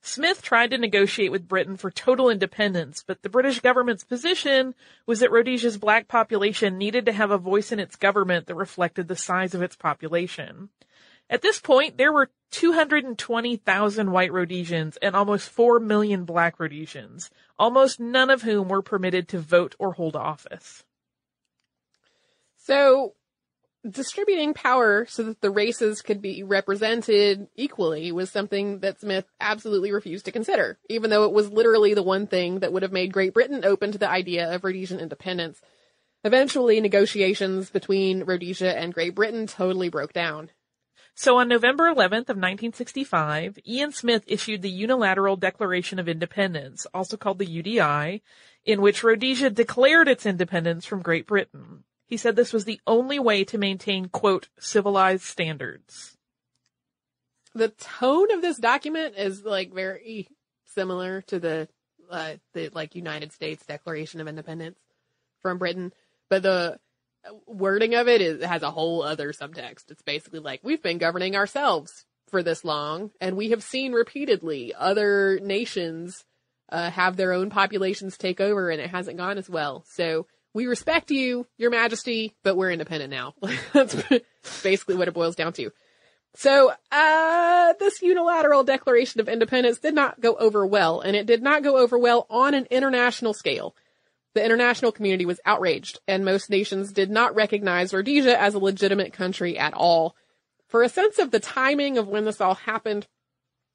Smith 0.04 0.42
tried 0.42 0.72
to 0.72 0.78
negotiate 0.78 1.32
with 1.32 1.48
Britain 1.48 1.78
for 1.78 1.92
total 1.92 2.30
independence, 2.30 3.04
but 3.06 3.22
the 3.22 3.30
British 3.30 3.60
government's 3.60 4.04
position 4.04 4.74
was 5.06 5.20
that 5.20 5.32
Rhodesia's 5.32 5.78
black 5.78 6.08
population 6.08 6.78
needed 6.78 7.06
to 7.06 7.12
have 7.12 7.30
a 7.30 7.38
voice 7.38 7.72
in 7.72 7.80
its 7.80 7.96
government 7.96 8.48
that 8.48 8.56
reflected 8.56 9.08
the 9.08 9.16
size 9.16 9.54
of 9.54 9.62
its 9.62 9.76
population. 9.76 10.70
At 11.32 11.42
this 11.42 11.62
point, 11.62 11.98
there 11.98 12.12
were 12.12 12.30
220,000 12.52 14.12
white 14.12 14.34
Rhodesians 14.34 14.98
and 14.98 15.16
almost 15.16 15.50
4 15.50 15.80
million 15.80 16.26
black 16.26 16.60
Rhodesians, 16.60 17.32
almost 17.58 18.02
none 18.02 18.30
of 18.30 18.42
whom 18.42 18.68
were 18.68 18.82
permitted 18.82 19.30
to 19.30 19.40
vote 19.40 19.74
or 19.80 19.94
hold 19.94 20.18
office. 20.18 20.84
So, 22.58 23.14
distributing 23.90 24.54
power 24.54 25.06
so 25.10 25.24
that 25.24 25.40
the 25.40 25.50
races 25.50 26.02
could 26.02 26.22
be 26.22 26.44
represented 26.44 27.48
equally 27.56 28.12
was 28.12 28.30
something 28.30 28.80
that 28.80 29.00
Smith 29.00 29.26
absolutely 29.40 29.94
refused 29.94 30.26
to 30.26 30.34
consider, 30.34 30.80
even 30.90 31.10
though 31.10 31.24
it 31.24 31.32
was 31.32 31.50
literally 31.50 31.94
the 31.94 32.04
one 32.04 32.28
thing 32.28 32.60
that 32.60 32.74
would 32.74 32.84
have 32.84 32.92
made 32.92 33.14
Great 33.14 33.34
Britain 33.34 33.64
open 33.64 33.94
to 33.94 33.98
the 33.98 34.10
idea 34.10 34.54
of 34.54 34.66
Rhodesian 34.66 35.00
independence. 35.00 35.62
Eventually, 36.26 36.82
negotiations 36.82 37.70
between 37.70 38.26
Rhodesia 38.26 38.78
and 38.78 38.94
Great 38.94 39.16
Britain 39.16 39.48
totally 39.48 39.88
broke 39.88 40.12
down. 40.12 40.50
So 41.16 41.38
on 41.38 41.48
November 41.48 41.84
11th 41.84 42.30
of 42.30 42.38
1965, 42.38 43.60
Ian 43.68 43.92
Smith 43.92 44.24
issued 44.28 44.62
the 44.62 44.70
Unilateral 44.70 45.36
Declaration 45.36 46.00
of 46.00 46.08
Independence, 46.08 46.88
also 46.94 47.18
called 47.18 47.40
the 47.40 47.46
UDI, 47.46 48.22
in 48.66 48.82
which 48.82 49.04
Rhodesia 49.04 49.50
declared 49.50 50.08
its 50.08 50.26
independence 50.26 50.86
from 50.86 51.02
Great 51.02 51.28
Britain. 51.28 51.84
He 52.08 52.18
said 52.18 52.36
this 52.36 52.54
was 52.54 52.66
the 52.66 52.82
only 52.88 53.20
way 53.20 53.44
to 53.46 53.58
maintain, 53.58 54.08
quote, 54.08 54.50
civilized 54.60 55.24
standards. 55.24 56.18
The 57.54 57.70
tone 57.70 58.32
of 58.32 58.42
this 58.42 58.58
document 58.58 59.16
is 59.18 59.44
like 59.44 59.74
very 59.74 60.28
similar 60.66 61.22
to 61.24 61.40
the, 61.40 61.68
uh, 62.10 62.34
the 62.54 62.70
like 62.70 62.96
United 62.96 63.32
States 63.34 63.66
Declaration 63.66 64.22
of 64.22 64.28
Independence 64.28 64.80
from 65.42 65.58
Britain, 65.58 65.94
but 66.30 66.44
the 66.44 66.80
wording 67.48 67.96
of 67.96 68.08
it 68.08 68.22
is, 68.22 68.44
has 68.44 68.64
a 68.64 68.72
whole 68.72 69.04
other 69.04 69.32
subtext. 69.32 69.90
It's 69.90 70.02
basically 70.02 70.40
like, 70.40 70.62
we've 70.64 70.82
been 70.82 70.98
governing 70.98 71.36
ourselves 71.36 72.06
for 72.30 72.44
this 72.44 72.64
long, 72.64 73.12
and 73.20 73.36
we 73.36 73.50
have 73.50 73.64
seen 73.64 73.92
repeatedly 73.92 74.74
other 74.74 75.40
nations 75.42 76.24
uh, 76.70 76.90
have 76.90 77.18
their 77.18 77.34
own 77.34 77.50
populations 77.50 78.18
take 78.18 78.40
over, 78.40 78.70
and 78.70 78.82
it 78.82 78.90
hasn't 78.90 79.18
gone 79.18 79.38
as 79.38 79.50
well. 79.50 79.84
So 79.88 80.26
we 80.54 80.68
respect 80.68 81.12
you, 81.12 81.46
your 81.58 81.70
majesty, 81.70 82.34
but 82.44 82.56
we're 82.56 82.72
independent 82.72 83.12
now. 83.12 83.34
That's 83.74 83.96
basically 84.64 84.96
what 84.96 85.08
it 85.08 85.14
boils 85.14 85.36
down 85.36 85.54
to. 85.54 85.72
So, 86.34 86.72
uh, 86.92 87.74
this 87.80 88.02
unilateral 88.02 88.64
declaration 88.64 89.20
of 89.20 89.28
independence 89.28 89.80
did 89.80 89.94
not 89.94 90.22
go 90.22 90.36
over 90.36 90.66
well, 90.66 91.02
and 91.02 91.14
it 91.14 91.26
did 91.26 91.44
not 91.44 91.62
go 91.62 91.78
over 91.78 91.98
well 91.98 92.26
on 92.30 92.54
an 92.54 92.68
international 92.72 93.34
scale. 93.34 93.76
The 94.34 94.44
international 94.44 94.92
community 94.92 95.26
was 95.26 95.42
outraged, 95.46 96.00
and 96.08 96.24
most 96.24 96.50
nations 96.50 96.94
did 96.94 97.10
not 97.10 97.36
recognize 97.36 97.94
Rhodesia 97.94 98.40
as 98.40 98.54
a 98.54 98.60
legitimate 98.60 99.14
country 99.14 99.58
at 99.58 99.74
all. 99.74 100.16
For 100.68 100.84
a 100.84 100.90
sense 100.90 101.20
of 101.20 101.32
the 101.32 101.40
timing 101.40 101.98
of 101.98 102.08
when 102.08 102.24
this 102.24 102.40
all 102.40 102.56
happened, 102.56 103.08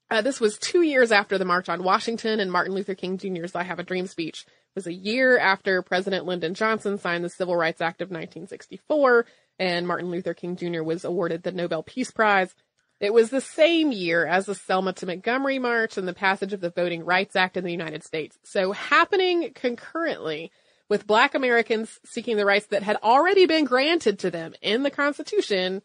uh, 0.09 0.21
this 0.21 0.39
was 0.39 0.57
two 0.57 0.81
years 0.81 1.11
after 1.11 1.37
the 1.37 1.45
March 1.45 1.69
on 1.69 1.83
Washington 1.83 2.39
and 2.39 2.51
Martin 2.51 2.73
Luther 2.73 2.95
King 2.95 3.17
Jr.'s 3.17 3.55
I 3.55 3.63
Have 3.63 3.77
a 3.77 3.83
Dream 3.83 4.07
speech. 4.07 4.45
It 4.47 4.75
was 4.75 4.87
a 4.87 4.93
year 4.93 5.37
after 5.37 5.81
President 5.81 6.25
Lyndon 6.25 6.53
Johnson 6.53 6.97
signed 6.97 7.23
the 7.23 7.29
Civil 7.29 7.55
Rights 7.55 7.81
Act 7.81 8.01
of 8.01 8.09
1964, 8.09 9.25
and 9.59 9.87
Martin 9.87 10.09
Luther 10.09 10.33
King 10.33 10.55
Jr. 10.55 10.81
was 10.81 11.03
awarded 11.03 11.43
the 11.43 11.51
Nobel 11.51 11.83
Peace 11.83 12.09
Prize. 12.09 12.55
It 12.99 13.13
was 13.13 13.29
the 13.29 13.41
same 13.41 13.91
year 13.91 14.25
as 14.25 14.47
the 14.47 14.55
Selma 14.55 14.93
to 14.93 15.05
Montgomery 15.05 15.59
March 15.59 15.97
and 15.97 16.07
the 16.07 16.13
passage 16.13 16.53
of 16.53 16.61
the 16.61 16.71
Voting 16.71 17.05
Rights 17.05 17.35
Act 17.35 17.55
in 17.55 17.63
the 17.63 17.71
United 17.71 18.03
States. 18.03 18.37
So 18.43 18.71
happening 18.71 19.51
concurrently 19.53 20.51
with 20.89 21.05
black 21.05 21.35
Americans 21.35 21.99
seeking 22.05 22.37
the 22.37 22.45
rights 22.45 22.67
that 22.67 22.81
had 22.81 22.97
already 23.03 23.45
been 23.45 23.65
granted 23.65 24.19
to 24.19 24.31
them 24.31 24.55
in 24.61 24.81
the 24.81 24.89
Constitution, 24.89 25.83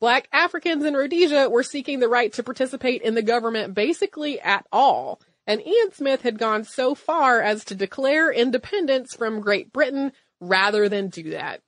black 0.00 0.28
Africans 0.32 0.84
in 0.84 0.94
Rhodesia 0.94 1.48
were 1.48 1.62
seeking 1.62 2.00
the 2.00 2.08
right 2.08 2.32
to 2.34 2.42
participate 2.42 3.02
in 3.02 3.14
the 3.14 3.22
government 3.22 3.74
basically 3.74 4.38
at 4.40 4.66
all. 4.70 5.20
And 5.46 5.66
Ian 5.66 5.92
Smith 5.92 6.22
had 6.22 6.38
gone 6.38 6.64
so 6.64 6.94
far 6.94 7.40
as 7.40 7.64
to 7.66 7.74
declare 7.74 8.30
independence 8.30 9.14
from 9.14 9.40
Great 9.40 9.72
Britain 9.72 10.12
rather 10.40 10.88
than 10.88 11.08
do 11.08 11.30
that. 11.30 11.62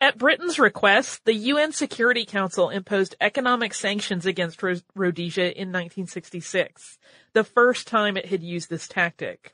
At 0.00 0.16
Britain's 0.16 0.60
request, 0.60 1.24
the 1.24 1.34
UN 1.34 1.72
Security 1.72 2.24
Council 2.24 2.70
imposed 2.70 3.16
economic 3.20 3.74
sanctions 3.74 4.26
against 4.26 4.62
Rhodesia 4.62 5.46
in 5.46 5.68
1966, 5.68 6.98
the 7.32 7.42
first 7.42 7.88
time 7.88 8.16
it 8.16 8.26
had 8.26 8.42
used 8.42 8.70
this 8.70 8.86
tactic. 8.86 9.52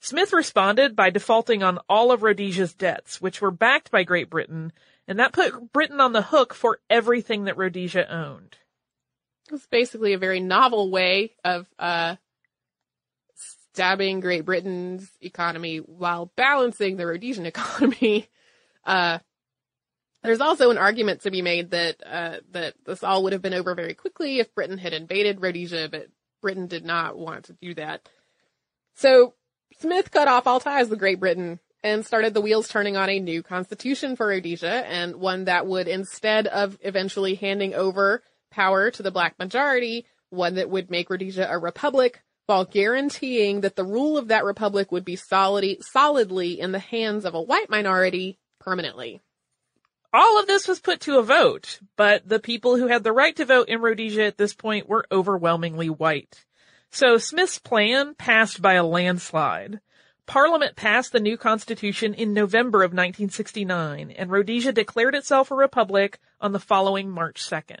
Smith 0.00 0.32
responded 0.32 0.96
by 0.96 1.10
defaulting 1.10 1.62
on 1.62 1.78
all 1.88 2.10
of 2.10 2.24
Rhodesia's 2.24 2.74
debts, 2.74 3.20
which 3.20 3.40
were 3.40 3.52
backed 3.52 3.92
by 3.92 4.02
Great 4.02 4.28
Britain, 4.28 4.72
and 5.06 5.20
that 5.20 5.32
put 5.32 5.72
Britain 5.72 6.00
on 6.00 6.12
the 6.12 6.22
hook 6.22 6.54
for 6.54 6.80
everything 6.90 7.44
that 7.44 7.56
Rhodesia 7.56 8.12
owned. 8.12 8.56
It 9.46 9.52
was 9.52 9.66
basically 9.66 10.12
a 10.12 10.18
very 10.18 10.40
novel 10.40 10.90
way 10.90 11.34
of 11.44 11.66
uh, 11.78 12.16
stabbing 13.34 14.18
Great 14.18 14.44
Britain's 14.44 15.08
economy 15.20 15.78
while 15.78 16.32
balancing 16.34 16.96
the 16.96 17.06
Rhodesian 17.06 17.46
economy. 17.46 18.28
Uh, 18.86 19.18
there's 20.24 20.40
also 20.40 20.70
an 20.70 20.78
argument 20.78 21.20
to 21.20 21.30
be 21.30 21.42
made 21.42 21.70
that 21.70 21.96
uh, 22.04 22.36
that 22.52 22.74
this 22.86 23.04
all 23.04 23.22
would 23.22 23.34
have 23.34 23.42
been 23.42 23.54
over 23.54 23.74
very 23.74 23.94
quickly 23.94 24.40
if 24.40 24.54
Britain 24.54 24.78
had 24.78 24.94
invaded 24.94 25.42
Rhodesia, 25.42 25.88
but 25.90 26.08
Britain 26.40 26.66
did 26.66 26.84
not 26.84 27.16
want 27.16 27.44
to 27.44 27.52
do 27.60 27.74
that. 27.74 28.08
So 28.94 29.34
Smith 29.80 30.10
cut 30.10 30.26
off 30.26 30.46
all 30.46 30.60
ties 30.60 30.88
with 30.88 30.98
Great 30.98 31.20
Britain 31.20 31.60
and 31.82 32.06
started 32.06 32.32
the 32.32 32.40
wheels 32.40 32.68
turning 32.68 32.96
on 32.96 33.10
a 33.10 33.20
new 33.20 33.42
constitution 33.42 34.16
for 34.16 34.28
Rhodesia 34.28 34.86
and 34.86 35.16
one 35.16 35.44
that 35.44 35.66
would 35.66 35.88
instead 35.88 36.46
of 36.46 36.78
eventually 36.80 37.34
handing 37.34 37.74
over 37.74 38.22
power 38.50 38.90
to 38.92 39.02
the 39.02 39.10
black 39.10 39.38
majority, 39.38 40.06
one 40.30 40.54
that 40.54 40.70
would 40.70 40.90
make 40.90 41.10
Rhodesia 41.10 41.46
a 41.50 41.58
republic 41.58 42.22
while 42.46 42.64
guaranteeing 42.64 43.60
that 43.60 43.76
the 43.76 43.84
rule 43.84 44.16
of 44.16 44.28
that 44.28 44.44
republic 44.44 44.90
would 44.90 45.04
be 45.04 45.16
solidly, 45.16 45.78
solidly 45.82 46.58
in 46.60 46.72
the 46.72 46.78
hands 46.78 47.26
of 47.26 47.34
a 47.34 47.42
white 47.42 47.68
minority 47.68 48.38
permanently 48.58 49.20
all 50.14 50.38
of 50.38 50.46
this 50.46 50.68
was 50.68 50.78
put 50.78 51.00
to 51.00 51.18
a 51.18 51.22
vote, 51.24 51.80
but 51.96 52.26
the 52.28 52.38
people 52.38 52.76
who 52.76 52.86
had 52.86 53.02
the 53.02 53.12
right 53.12 53.34
to 53.34 53.44
vote 53.44 53.68
in 53.68 53.80
Rhodesia 53.80 54.22
at 54.22 54.38
this 54.38 54.54
point 54.54 54.88
were 54.88 55.04
overwhelmingly 55.10 55.90
white. 55.90 56.44
So 56.90 57.18
Smith's 57.18 57.58
plan 57.58 58.14
passed 58.14 58.62
by 58.62 58.74
a 58.74 58.84
landslide. 58.84 59.80
Parliament 60.26 60.76
passed 60.76 61.10
the 61.10 61.18
new 61.18 61.36
constitution 61.36 62.14
in 62.14 62.32
November 62.32 62.84
of 62.84 62.92
1969, 62.92 64.12
and 64.12 64.30
Rhodesia 64.30 64.72
declared 64.72 65.16
itself 65.16 65.50
a 65.50 65.56
republic 65.56 66.20
on 66.40 66.52
the 66.52 66.60
following 66.60 67.10
March 67.10 67.42
2nd. 67.42 67.80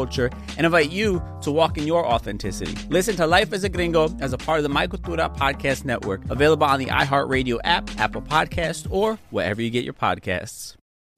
and 0.09 0.65
invite 0.65 0.91
you 0.91 1.21
to 1.41 1.51
walk 1.51 1.77
in 1.77 1.85
your 1.85 2.05
authenticity. 2.05 2.75
Listen 2.89 3.15
to 3.15 3.27
Life 3.27 3.53
as 3.53 3.63
a 3.63 3.69
Gringo 3.69 4.09
as 4.19 4.33
a 4.33 4.37
part 4.37 4.59
of 4.59 4.63
the 4.63 4.69
My 4.69 4.87
Cultura 4.87 5.35
Podcast 5.35 5.85
Network, 5.85 6.21
available 6.29 6.65
on 6.65 6.79
the 6.79 6.87
iHeartRadio 6.87 7.59
app, 7.63 7.89
Apple 7.99 8.21
Podcast, 8.21 8.87
or 8.89 9.17
wherever 9.29 9.61
you 9.61 9.69
get 9.69 9.83
your 9.83 9.93
podcasts. 9.93 10.75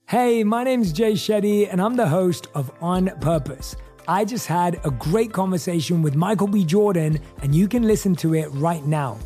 Hey, 0.07 0.43
my 0.43 0.63
name's 0.63 0.91
Jay 0.91 1.13
Shetty, 1.13 1.67
and 1.71 1.81
I'm 1.81 1.95
the 1.95 2.07
host 2.07 2.47
of 2.53 2.71
On 2.81 3.09
Purpose. 3.21 3.75
I 4.07 4.25
just 4.25 4.47
had 4.47 4.81
a 4.83 4.91
great 4.91 5.31
conversation 5.31 6.01
with 6.01 6.15
Michael 6.15 6.47
B. 6.47 6.65
Jordan, 6.65 7.19
and 7.41 7.55
you 7.55 7.69
can 7.69 7.83
listen 7.83 8.15
to 8.17 8.35
it 8.35 8.47
right 8.49 8.85
now. 8.85 9.17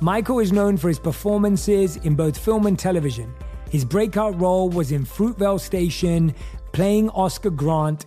Michael 0.00 0.40
is 0.40 0.50
known 0.50 0.76
for 0.78 0.88
his 0.88 0.98
performances 0.98 1.96
in 1.98 2.14
both 2.14 2.36
film 2.36 2.66
and 2.66 2.78
television. 2.78 3.32
His 3.70 3.84
breakout 3.84 4.40
role 4.40 4.68
was 4.68 4.90
in 4.90 5.04
Fruitvale 5.04 5.60
Station, 5.60 6.34
playing 6.72 7.10
Oscar 7.10 7.50
Grant, 7.50 8.06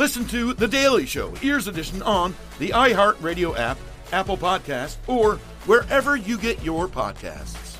Listen 0.00 0.24
to 0.28 0.54
The 0.54 0.66
Daily 0.66 1.04
Show, 1.04 1.34
Ears 1.42 1.68
Edition, 1.68 2.00
on 2.00 2.34
the 2.58 2.70
iHeartRadio 2.70 3.58
app, 3.58 3.76
Apple 4.12 4.38
Podcast, 4.38 4.96
or 5.06 5.36
wherever 5.66 6.16
you 6.16 6.38
get 6.38 6.64
your 6.64 6.88
podcasts. 6.88 7.76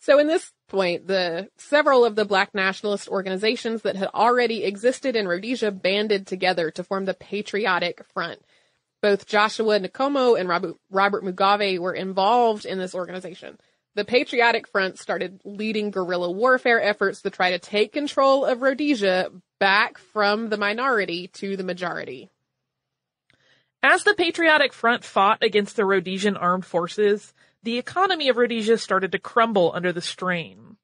So 0.00 0.18
in 0.18 0.26
this 0.26 0.50
point, 0.66 1.06
the 1.06 1.50
several 1.56 2.04
of 2.04 2.16
the 2.16 2.24
black 2.24 2.52
nationalist 2.52 3.06
organizations 3.06 3.82
that 3.82 3.94
had 3.94 4.08
already 4.08 4.64
existed 4.64 5.14
in 5.14 5.28
Rhodesia 5.28 5.70
banded 5.70 6.26
together 6.26 6.72
to 6.72 6.82
form 6.82 7.04
the 7.04 7.14
Patriotic 7.14 8.04
Front. 8.12 8.40
Both 9.00 9.28
Joshua 9.28 9.78
Nkomo 9.78 10.36
and 10.36 10.48
Robert 10.90 11.24
Mugabe 11.24 11.78
were 11.78 11.94
involved 11.94 12.64
in 12.64 12.80
this 12.80 12.96
organization 12.96 13.60
the 13.94 14.04
Patriotic 14.04 14.66
Front 14.68 14.98
started 14.98 15.40
leading 15.44 15.90
guerrilla 15.90 16.30
warfare 16.30 16.82
efforts 16.82 17.22
to 17.22 17.30
try 17.30 17.50
to 17.50 17.58
take 17.58 17.92
control 17.92 18.44
of 18.44 18.62
Rhodesia 18.62 19.30
back 19.58 19.98
from 19.98 20.48
the 20.48 20.56
minority 20.56 21.28
to 21.34 21.56
the 21.56 21.64
majority. 21.64 22.30
As 23.82 24.04
the 24.04 24.14
Patriotic 24.14 24.72
Front 24.72 25.04
fought 25.04 25.42
against 25.42 25.76
the 25.76 25.84
Rhodesian 25.84 26.36
armed 26.36 26.64
forces, 26.64 27.34
the 27.62 27.78
economy 27.78 28.28
of 28.28 28.36
Rhodesia 28.36 28.78
started 28.78 29.12
to 29.12 29.18
crumble 29.18 29.72
under 29.74 29.92
the 29.92 30.00
strain. 30.00 30.76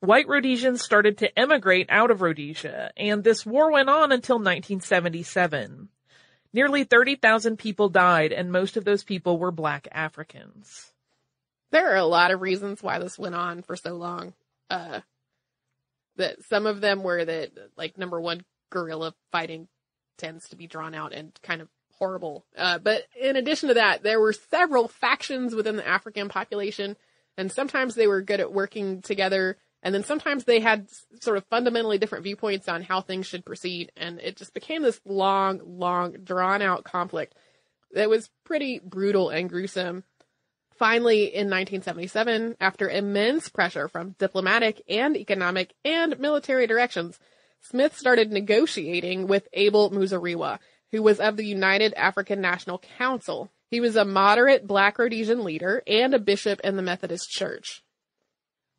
White 0.00 0.28
Rhodesians 0.28 0.82
started 0.82 1.18
to 1.18 1.38
emigrate 1.38 1.86
out 1.88 2.10
of 2.10 2.22
Rhodesia, 2.22 2.90
and 2.96 3.22
this 3.22 3.46
war 3.46 3.70
went 3.70 3.88
on 3.88 4.12
until 4.12 4.36
1977. 4.36 5.88
Nearly 6.52 6.84
30,000 6.84 7.58
people 7.58 7.88
died, 7.88 8.32
and 8.32 8.50
most 8.50 8.76
of 8.76 8.84
those 8.84 9.04
people 9.04 9.38
were 9.38 9.52
black 9.52 9.86
Africans 9.92 10.89
there 11.72 11.92
are 11.92 11.96
a 11.96 12.04
lot 12.04 12.30
of 12.30 12.40
reasons 12.40 12.82
why 12.82 12.98
this 12.98 13.18
went 13.18 13.34
on 13.34 13.62
for 13.62 13.76
so 13.76 13.94
long. 13.94 14.34
Uh, 14.68 15.00
that 16.16 16.42
some 16.48 16.66
of 16.66 16.80
them 16.80 17.02
were 17.02 17.24
that, 17.24 17.50
like, 17.76 17.96
number 17.96 18.20
one, 18.20 18.44
guerrilla 18.70 19.14
fighting 19.32 19.68
tends 20.18 20.48
to 20.50 20.56
be 20.56 20.66
drawn 20.66 20.94
out 20.94 21.12
and 21.12 21.32
kind 21.42 21.60
of 21.60 21.68
horrible. 21.98 22.44
Uh, 22.56 22.78
but 22.78 23.04
in 23.20 23.36
addition 23.36 23.68
to 23.68 23.74
that, 23.74 24.02
there 24.02 24.20
were 24.20 24.32
several 24.32 24.88
factions 24.88 25.54
within 25.54 25.76
the 25.76 25.86
African 25.86 26.28
population, 26.28 26.96
and 27.36 27.50
sometimes 27.50 27.94
they 27.94 28.06
were 28.06 28.22
good 28.22 28.40
at 28.40 28.52
working 28.52 29.02
together, 29.02 29.56
and 29.82 29.94
then 29.94 30.04
sometimes 30.04 30.44
they 30.44 30.60
had 30.60 30.88
sort 31.20 31.36
of 31.36 31.44
fundamentally 31.46 31.98
different 31.98 32.24
viewpoints 32.24 32.68
on 32.68 32.82
how 32.82 33.00
things 33.00 33.26
should 33.26 33.44
proceed, 33.44 33.92
and 33.96 34.20
it 34.20 34.36
just 34.36 34.54
became 34.54 34.82
this 34.82 35.00
long, 35.04 35.60
long, 35.64 36.12
drawn 36.24 36.62
out 36.62 36.84
conflict 36.84 37.34
that 37.92 38.10
was 38.10 38.30
pretty 38.44 38.80
brutal 38.82 39.30
and 39.30 39.48
gruesome. 39.48 40.04
Finally, 40.80 41.24
in 41.24 41.50
1977, 41.50 42.56
after 42.58 42.88
immense 42.88 43.50
pressure 43.50 43.86
from 43.86 44.12
diplomatic 44.18 44.80
and 44.88 45.14
economic 45.14 45.74
and 45.84 46.18
military 46.18 46.66
directions, 46.66 47.20
Smith 47.60 47.94
started 47.94 48.32
negotiating 48.32 49.26
with 49.26 49.46
Abel 49.52 49.90
Muzorewa, 49.90 50.58
who 50.90 51.02
was 51.02 51.20
of 51.20 51.36
the 51.36 51.44
United 51.44 51.92
African 51.98 52.40
National 52.40 52.78
Council. 52.96 53.50
He 53.70 53.78
was 53.78 53.94
a 53.94 54.06
moderate 54.06 54.66
black 54.66 54.98
Rhodesian 54.98 55.44
leader 55.44 55.82
and 55.86 56.14
a 56.14 56.18
bishop 56.18 56.60
in 56.60 56.76
the 56.76 56.82
Methodist 56.82 57.28
Church. 57.28 57.82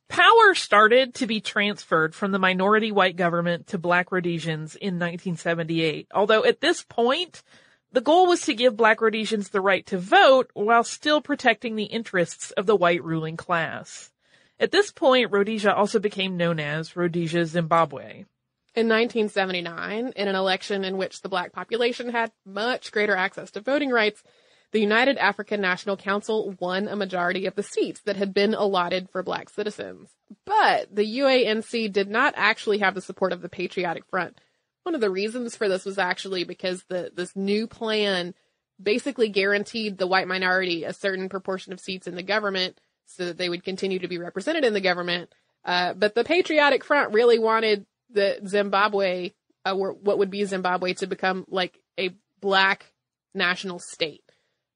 Power 0.09 0.55
started 0.55 1.13
to 1.13 1.27
be 1.27 1.39
transferred 1.39 2.15
from 2.15 2.31
the 2.31 2.39
minority 2.39 2.91
white 2.91 3.15
government 3.15 3.67
to 3.67 3.77
black 3.77 4.11
Rhodesians 4.11 4.73
in 4.73 4.95
1978, 4.95 6.07
although 6.15 6.45
at 6.45 6.61
this 6.61 6.81
point, 6.81 7.43
the 7.91 8.01
goal 8.01 8.27
was 8.27 8.41
to 8.41 8.53
give 8.53 8.77
black 8.77 9.01
Rhodesians 9.01 9.49
the 9.49 9.61
right 9.61 9.85
to 9.87 9.97
vote 9.97 10.49
while 10.53 10.83
still 10.83 11.21
protecting 11.21 11.75
the 11.75 11.85
interests 11.85 12.51
of 12.51 12.65
the 12.65 12.75
white 12.75 13.03
ruling 13.03 13.37
class. 13.37 14.11
At 14.59 14.71
this 14.71 14.91
point, 14.91 15.31
Rhodesia 15.31 15.73
also 15.73 15.99
became 15.99 16.37
known 16.37 16.59
as 16.59 16.95
Rhodesia 16.95 17.45
Zimbabwe. 17.45 18.25
In 18.73 18.87
1979, 18.87 20.13
in 20.15 20.27
an 20.27 20.35
election 20.35 20.85
in 20.85 20.97
which 20.97 21.21
the 21.21 21.29
black 21.29 21.51
population 21.51 22.11
had 22.11 22.31
much 22.45 22.91
greater 22.91 23.15
access 23.15 23.51
to 23.51 23.59
voting 23.61 23.89
rights, 23.89 24.23
the 24.71 24.79
United 24.79 25.17
African 25.17 25.59
National 25.59 25.97
Council 25.97 26.55
won 26.59 26.87
a 26.87 26.95
majority 26.95 27.45
of 27.45 27.55
the 27.55 27.63
seats 27.63 27.99
that 28.01 28.15
had 28.15 28.33
been 28.33 28.53
allotted 28.53 29.09
for 29.09 29.21
black 29.21 29.49
citizens. 29.49 30.11
But 30.45 30.95
the 30.95 31.19
UANC 31.19 31.91
did 31.91 32.09
not 32.09 32.33
actually 32.37 32.77
have 32.77 32.95
the 32.95 33.01
support 33.01 33.33
of 33.33 33.41
the 33.41 33.49
Patriotic 33.49 34.05
Front, 34.09 34.39
one 34.83 34.95
of 34.95 35.01
the 35.01 35.09
reasons 35.09 35.55
for 35.55 35.69
this 35.69 35.85
was 35.85 35.97
actually 35.97 36.43
because 36.43 36.83
the 36.89 37.11
this 37.15 37.35
new 37.35 37.67
plan 37.67 38.33
basically 38.81 39.29
guaranteed 39.29 39.97
the 39.97 40.07
white 40.07 40.27
minority 40.27 40.83
a 40.83 40.93
certain 40.93 41.29
proportion 41.29 41.71
of 41.71 41.79
seats 41.79 42.07
in 42.07 42.15
the 42.15 42.23
government 42.23 42.79
so 43.05 43.25
that 43.25 43.37
they 43.37 43.49
would 43.49 43.63
continue 43.63 43.99
to 43.99 44.07
be 44.07 44.17
represented 44.17 44.63
in 44.63 44.73
the 44.73 44.81
government. 44.81 45.33
Uh, 45.63 45.93
but 45.93 46.15
the 46.15 46.23
Patriotic 46.23 46.83
Front 46.83 47.13
really 47.13 47.37
wanted 47.37 47.85
the 48.09 48.39
Zimbabwe, 48.47 49.31
uh, 49.65 49.75
what 49.75 50.17
would 50.17 50.31
be 50.31 50.45
Zimbabwe, 50.45 50.93
to 50.93 51.07
become 51.07 51.45
like 51.49 51.79
a 51.99 52.15
black 52.39 52.91
national 53.33 53.79
state. 53.79 54.23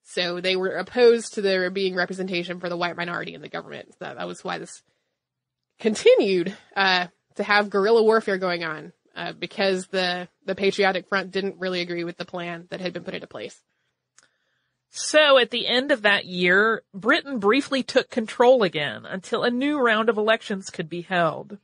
So 0.03 0.39
they 0.39 0.55
were 0.55 0.75
opposed 0.75 1.33
to 1.33 1.41
there 1.41 1.69
being 1.71 1.95
representation 1.95 2.59
for 2.59 2.69
the 2.69 2.77
white 2.77 2.95
minority 2.95 3.33
in 3.33 3.41
the 3.41 3.49
government. 3.49 3.93
So 3.97 4.13
that 4.13 4.27
was 4.27 4.43
why 4.43 4.59
this 4.59 4.83
continued 5.79 6.55
uh, 6.75 7.07
to 7.35 7.43
have 7.43 7.71
guerrilla 7.71 8.03
warfare 8.03 8.37
going 8.37 8.63
on 8.63 8.93
uh, 9.15 9.33
because 9.33 9.87
the 9.87 10.27
the 10.45 10.55
Patriotic 10.55 11.07
Front 11.07 11.31
didn't 11.31 11.59
really 11.59 11.81
agree 11.81 12.03
with 12.03 12.17
the 12.17 12.25
plan 12.25 12.67
that 12.69 12.81
had 12.81 12.93
been 12.93 13.03
put 13.03 13.13
into 13.13 13.27
place. 13.27 13.61
So 14.89 15.37
at 15.37 15.51
the 15.51 15.67
end 15.67 15.91
of 15.91 16.03
that 16.03 16.25
year, 16.25 16.83
Britain 16.93 17.39
briefly 17.39 17.83
took 17.83 18.09
control 18.09 18.63
again 18.63 19.05
until 19.05 19.43
a 19.43 19.51
new 19.51 19.77
round 19.77 20.09
of 20.09 20.17
elections 20.17 20.69
could 20.69 20.87
be 20.87 21.01
held. 21.01 21.57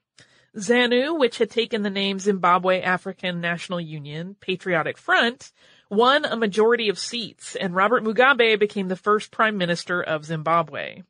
ZANU, 0.58 1.18
which 1.18 1.38
had 1.38 1.50
taken 1.50 1.82
the 1.82 1.90
name 1.90 2.20
Zimbabwe 2.20 2.82
African 2.82 3.40
National 3.40 3.80
Union, 3.80 4.36
Patriotic 4.42 4.98
Front, 4.98 5.54
won 5.90 6.26
a 6.26 6.36
majority 6.36 6.90
of 6.90 7.00
seats 7.00 7.56
and 7.56 7.74
Robert 7.74 8.04
Mugabe 8.04 8.60
became 8.60 8.90
the 8.90 8.98
first 8.98 9.32
prime 9.32 9.58
minister 9.58 10.02
of 10.02 10.26
Zimbabwe. 10.26 11.04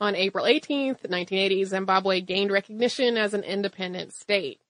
On 0.00 0.14
April 0.14 0.44
18th, 0.44 1.02
1980, 1.08 1.64
Zimbabwe 1.64 2.20
gained 2.20 2.52
recognition 2.52 3.16
as 3.16 3.34
an 3.34 3.42
independent 3.42 4.14
state. 4.14 4.60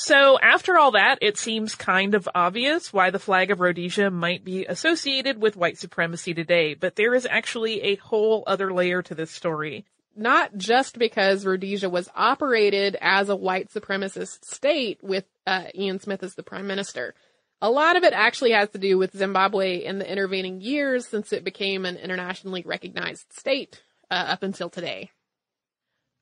So 0.00 0.38
after 0.40 0.78
all 0.78 0.92
that, 0.92 1.18
it 1.20 1.36
seems 1.36 1.74
kind 1.74 2.14
of 2.14 2.26
obvious 2.34 2.90
why 2.90 3.10
the 3.10 3.18
flag 3.18 3.50
of 3.50 3.60
Rhodesia 3.60 4.10
might 4.10 4.42
be 4.42 4.64
associated 4.64 5.42
with 5.42 5.58
white 5.58 5.76
supremacy 5.76 6.32
today, 6.32 6.72
but 6.72 6.96
there 6.96 7.14
is 7.14 7.28
actually 7.30 7.82
a 7.82 7.96
whole 7.96 8.42
other 8.46 8.72
layer 8.72 9.02
to 9.02 9.14
this 9.14 9.30
story. 9.30 9.84
Not 10.16 10.56
just 10.56 10.98
because 10.98 11.44
Rhodesia 11.44 11.90
was 11.90 12.08
operated 12.16 12.96
as 12.98 13.28
a 13.28 13.36
white 13.36 13.70
supremacist 13.74 14.42
state 14.42 15.00
with 15.02 15.26
uh, 15.46 15.64
Ian 15.74 16.00
Smith 16.00 16.22
as 16.22 16.34
the 16.34 16.42
prime 16.42 16.66
minister. 16.66 17.14
A 17.60 17.70
lot 17.70 17.96
of 17.96 18.02
it 18.02 18.14
actually 18.14 18.52
has 18.52 18.70
to 18.70 18.78
do 18.78 18.96
with 18.96 19.14
Zimbabwe 19.14 19.84
in 19.84 19.98
the 19.98 20.10
intervening 20.10 20.62
years 20.62 21.06
since 21.06 21.30
it 21.30 21.44
became 21.44 21.84
an 21.84 21.98
internationally 21.98 22.62
recognized 22.64 23.30
state 23.34 23.82
uh, 24.10 24.14
up 24.14 24.42
until 24.42 24.70
today. 24.70 25.10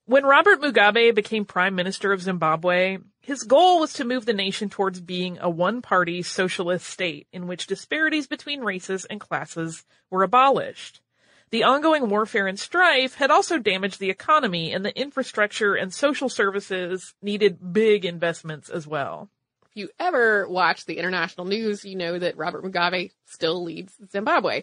When 0.09 0.25
Robert 0.25 0.63
Mugabe 0.63 1.15
became 1.15 1.45
prime 1.45 1.75
minister 1.75 2.15
of 2.15 2.23
Zimbabwe, 2.23 2.97
his 3.21 3.43
goal 3.43 3.79
was 3.79 3.93
to 3.93 4.07
move 4.07 4.25
the 4.25 4.33
nation 4.33 4.71
towards 4.71 5.03
being 5.03 5.37
a 5.39 5.51
one-party 5.51 6.23
socialist 6.23 6.87
state 6.87 7.27
in 7.31 7.47
which 7.47 7.67
disparities 7.67 8.27
between 8.27 8.63
races 8.63 9.05
and 9.05 9.21
classes 9.21 9.85
were 10.09 10.23
abolished. 10.23 11.03
The 11.51 11.65
ongoing 11.65 12.09
warfare 12.09 12.47
and 12.47 12.59
strife 12.59 13.17
had 13.17 13.31
also 13.31 13.59
damaged 13.59 14.01
the 14.01 14.09
economy 14.09 14.73
and 14.73 14.83
the 14.83 14.99
infrastructure 14.99 15.75
and 15.75 15.93
social 15.93 16.31
services 16.31 17.13
needed 17.21 17.75
big 17.75 18.07
investments 18.07 18.71
as 18.71 18.87
well. 18.87 19.29
If 19.67 19.77
you 19.77 19.91
ever 20.01 20.49
watch 20.49 20.87
the 20.87 20.97
international 20.97 21.47
news, 21.47 21.85
you 21.85 21.97
know 21.97 22.19
that 22.19 22.39
Robert 22.39 22.65
Mugabe 22.65 23.11
still 23.27 23.63
leads 23.63 23.93
Zimbabwe. 24.11 24.63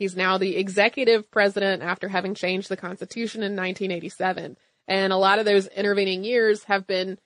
He's 0.00 0.16
now 0.16 0.36
the 0.36 0.56
executive 0.56 1.30
president 1.30 1.84
after 1.84 2.08
having 2.08 2.34
changed 2.34 2.68
the 2.68 2.76
constitution 2.76 3.44
in 3.44 3.54
1987. 3.54 4.56
And 4.90 5.12
a 5.12 5.16
lot 5.16 5.38
of 5.38 5.44
those 5.44 5.68
intervening 5.68 6.24
years 6.24 6.64
have 6.64 6.84
been 6.84 7.16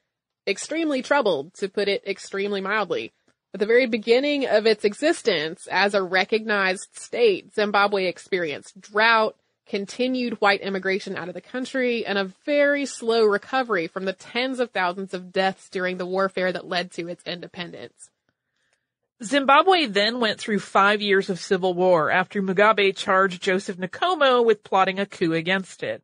extremely 0.46 1.00
troubled, 1.00 1.54
to 1.54 1.68
put 1.70 1.88
it 1.88 2.06
extremely 2.06 2.60
mildly. 2.60 3.14
At 3.54 3.60
the 3.60 3.66
very 3.66 3.86
beginning 3.86 4.46
of 4.46 4.66
its 4.66 4.84
existence 4.84 5.66
as 5.70 5.94
a 5.94 6.02
recognized 6.02 6.88
state, 6.92 7.54
Zimbabwe 7.54 8.04
experienced 8.04 8.78
drought, 8.78 9.36
continued 9.66 10.42
white 10.42 10.60
immigration 10.60 11.16
out 11.16 11.28
of 11.28 11.34
the 11.34 11.40
country, 11.40 12.04
and 12.04 12.18
a 12.18 12.30
very 12.44 12.84
slow 12.84 13.24
recovery 13.24 13.86
from 13.86 14.04
the 14.04 14.12
tens 14.12 14.60
of 14.60 14.70
thousands 14.70 15.14
of 15.14 15.32
deaths 15.32 15.70
during 15.70 15.96
the 15.96 16.04
warfare 16.04 16.52
that 16.52 16.68
led 16.68 16.90
to 16.92 17.08
its 17.08 17.24
independence. 17.24 18.10
Zimbabwe 19.22 19.86
then 19.86 20.20
went 20.20 20.38
through 20.38 20.58
five 20.58 21.00
years 21.00 21.30
of 21.30 21.40
civil 21.40 21.72
war 21.72 22.10
after 22.10 22.42
Mugabe 22.42 22.94
charged 22.94 23.40
Joseph 23.40 23.78
Nkomo 23.78 24.44
with 24.44 24.64
plotting 24.64 24.98
a 24.98 25.06
coup 25.06 25.32
against 25.32 25.82
it. 25.82 26.02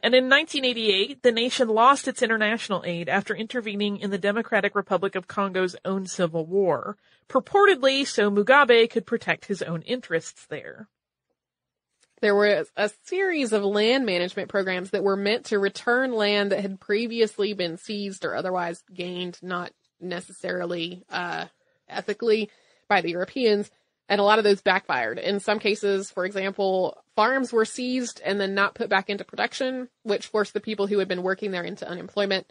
And 0.00 0.14
in 0.14 0.30
1988, 0.30 1.22
the 1.22 1.32
nation 1.32 1.68
lost 1.68 2.08
its 2.08 2.22
international 2.22 2.82
aid 2.86 3.08
after 3.08 3.34
intervening 3.34 3.98
in 3.98 4.10
the 4.10 4.18
Democratic 4.18 4.74
Republic 4.74 5.14
of 5.14 5.28
Congo's 5.28 5.76
own 5.84 6.06
civil 6.06 6.46
war, 6.46 6.96
purportedly 7.28 8.06
so 8.06 8.30
Mugabe 8.30 8.88
could 8.88 9.06
protect 9.06 9.46
his 9.46 9.60
own 9.62 9.82
interests 9.82 10.46
there. 10.46 10.88
There 12.22 12.34
was 12.36 12.70
a 12.76 12.90
series 13.02 13.52
of 13.52 13.64
land 13.64 14.06
management 14.06 14.48
programs 14.48 14.90
that 14.90 15.02
were 15.02 15.16
meant 15.16 15.46
to 15.46 15.58
return 15.58 16.12
land 16.12 16.52
that 16.52 16.60
had 16.60 16.80
previously 16.80 17.52
been 17.52 17.76
seized 17.76 18.24
or 18.24 18.34
otherwise 18.34 18.84
gained 18.94 19.38
not 19.42 19.72
necessarily 20.00 21.04
uh, 21.10 21.46
ethically 21.88 22.48
by 22.88 23.00
the 23.00 23.10
Europeans 23.10 23.70
and 24.08 24.20
a 24.20 24.24
lot 24.24 24.38
of 24.38 24.44
those 24.44 24.60
backfired. 24.60 25.18
In 25.18 25.40
some 25.40 25.58
cases, 25.58 26.10
for 26.10 26.24
example, 26.24 26.98
farms 27.16 27.52
were 27.52 27.64
seized 27.64 28.20
and 28.24 28.40
then 28.40 28.54
not 28.54 28.74
put 28.74 28.88
back 28.88 29.08
into 29.08 29.24
production, 29.24 29.88
which 30.02 30.26
forced 30.26 30.54
the 30.54 30.60
people 30.60 30.86
who 30.86 30.98
had 30.98 31.08
been 31.08 31.22
working 31.22 31.50
there 31.50 31.64
into 31.64 31.88
unemployment. 31.88 32.46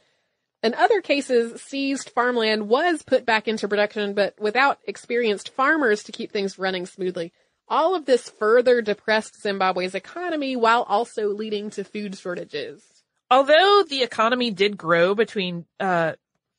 In 0.63 0.73
other 0.75 1.01
cases, 1.01 1.61
seized 1.61 2.11
farmland 2.11 2.69
was 2.69 3.01
put 3.01 3.25
back 3.25 3.47
into 3.47 3.67
production, 3.67 4.13
but 4.13 4.35
without 4.39 4.79
experienced 4.85 5.49
farmers 5.49 6.03
to 6.03 6.11
keep 6.11 6.31
things 6.31 6.59
running 6.59 6.85
smoothly. 6.85 7.33
All 7.67 7.95
of 7.95 8.05
this 8.05 8.29
further 8.29 8.81
depressed 8.81 9.41
Zimbabwe's 9.41 9.95
economy 9.95 10.55
while 10.55 10.83
also 10.83 11.29
leading 11.29 11.69
to 11.71 11.83
food 11.83 12.17
shortages. 12.17 12.83
Although 13.31 13.85
the 13.87 14.03
economy 14.03 14.51
did 14.51 14.77
grow 14.77 15.15
between 15.15 15.65
uh, 15.79 16.13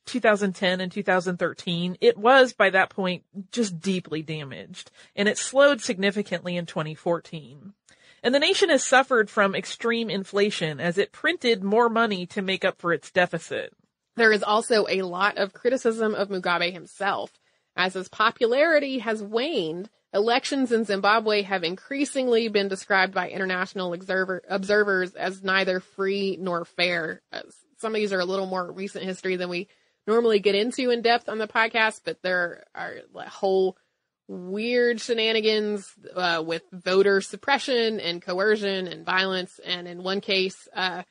2010 0.05 0.81
and 0.81 0.91
2013, 0.91 1.97
it 2.01 2.17
was 2.17 2.53
by 2.53 2.69
that 2.69 2.89
point 2.89 3.23
just 3.51 3.79
deeply 3.79 4.21
damaged, 4.21 4.91
and 5.15 5.27
it 5.27 5.37
slowed 5.37 5.81
significantly 5.81 6.57
in 6.57 6.65
2014. 6.65 7.73
And 8.23 8.33
the 8.33 8.39
nation 8.39 8.69
has 8.69 8.83
suffered 8.83 9.29
from 9.29 9.53
extreme 9.53 10.09
inflation 10.09 10.79
as 10.79 10.97
it 10.97 11.11
printed 11.11 11.63
more 11.63 11.89
money 11.89 12.25
to 12.27 12.41
make 12.41 12.63
up 12.63 12.79
for 12.79 12.93
its 12.93 13.11
deficit. 13.11 13.73
There 14.15 14.31
is 14.31 14.43
also 14.43 14.85
a 14.87 15.01
lot 15.01 15.37
of 15.37 15.53
criticism 15.53 16.15
of 16.15 16.29
Mugabe 16.29 16.71
himself. 16.71 17.31
As 17.75 17.95
his 17.95 18.07
popularity 18.07 18.99
has 18.99 19.21
waned, 19.21 19.89
elections 20.13 20.71
in 20.71 20.85
Zimbabwe 20.85 21.41
have 21.41 21.63
increasingly 21.63 22.47
been 22.47 22.67
described 22.67 23.13
by 23.13 23.29
international 23.29 23.93
observer, 23.93 24.43
observers 24.47 25.15
as 25.15 25.43
neither 25.43 25.79
free 25.79 26.37
nor 26.39 26.63
fair. 26.63 27.21
Uh, 27.31 27.41
some 27.77 27.93
of 27.93 27.99
these 27.99 28.13
are 28.13 28.19
a 28.19 28.25
little 28.25 28.45
more 28.45 28.71
recent 28.71 29.03
history 29.03 29.35
than 29.35 29.49
we 29.49 29.67
normally 30.07 30.39
get 30.39 30.55
into 30.55 30.89
in 30.89 31.01
depth 31.01 31.29
on 31.29 31.37
the 31.37 31.47
podcast, 31.47 32.01
but 32.05 32.21
there 32.21 32.63
are 32.75 32.95
whole 33.27 33.77
weird 34.27 35.01
shenanigans 35.01 35.89
uh, 36.15 36.43
with 36.45 36.63
voter 36.71 37.21
suppression 37.21 37.99
and 37.99 38.21
coercion 38.21 38.87
and 38.87 39.05
violence. 39.05 39.59
And 39.65 39.87
in 39.87 40.03
one 40.03 40.21
case, 40.21 40.67
uh, 40.75 41.03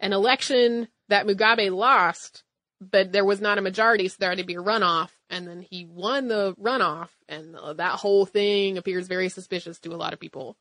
an 0.00 0.12
election 0.12 0.88
that 1.08 1.26
Mugabe 1.26 1.70
lost, 1.70 2.42
but 2.80 3.12
there 3.12 3.24
was 3.24 3.40
not 3.40 3.58
a 3.58 3.62
majority, 3.62 4.08
so 4.08 4.16
there 4.18 4.30
had 4.30 4.38
to 4.38 4.44
be 4.44 4.54
a 4.54 4.62
runoff. 4.62 5.10
And 5.30 5.46
then 5.46 5.62
he 5.62 5.86
won 5.88 6.28
the 6.28 6.54
runoff, 6.60 7.08
and 7.28 7.56
uh, 7.56 7.72
that 7.74 7.92
whole 7.92 8.26
thing 8.26 8.78
appears 8.78 9.08
very 9.08 9.28
suspicious 9.28 9.78
to 9.80 9.90
a 9.90 9.96
lot 9.96 10.12
of 10.12 10.20
people. 10.20 10.56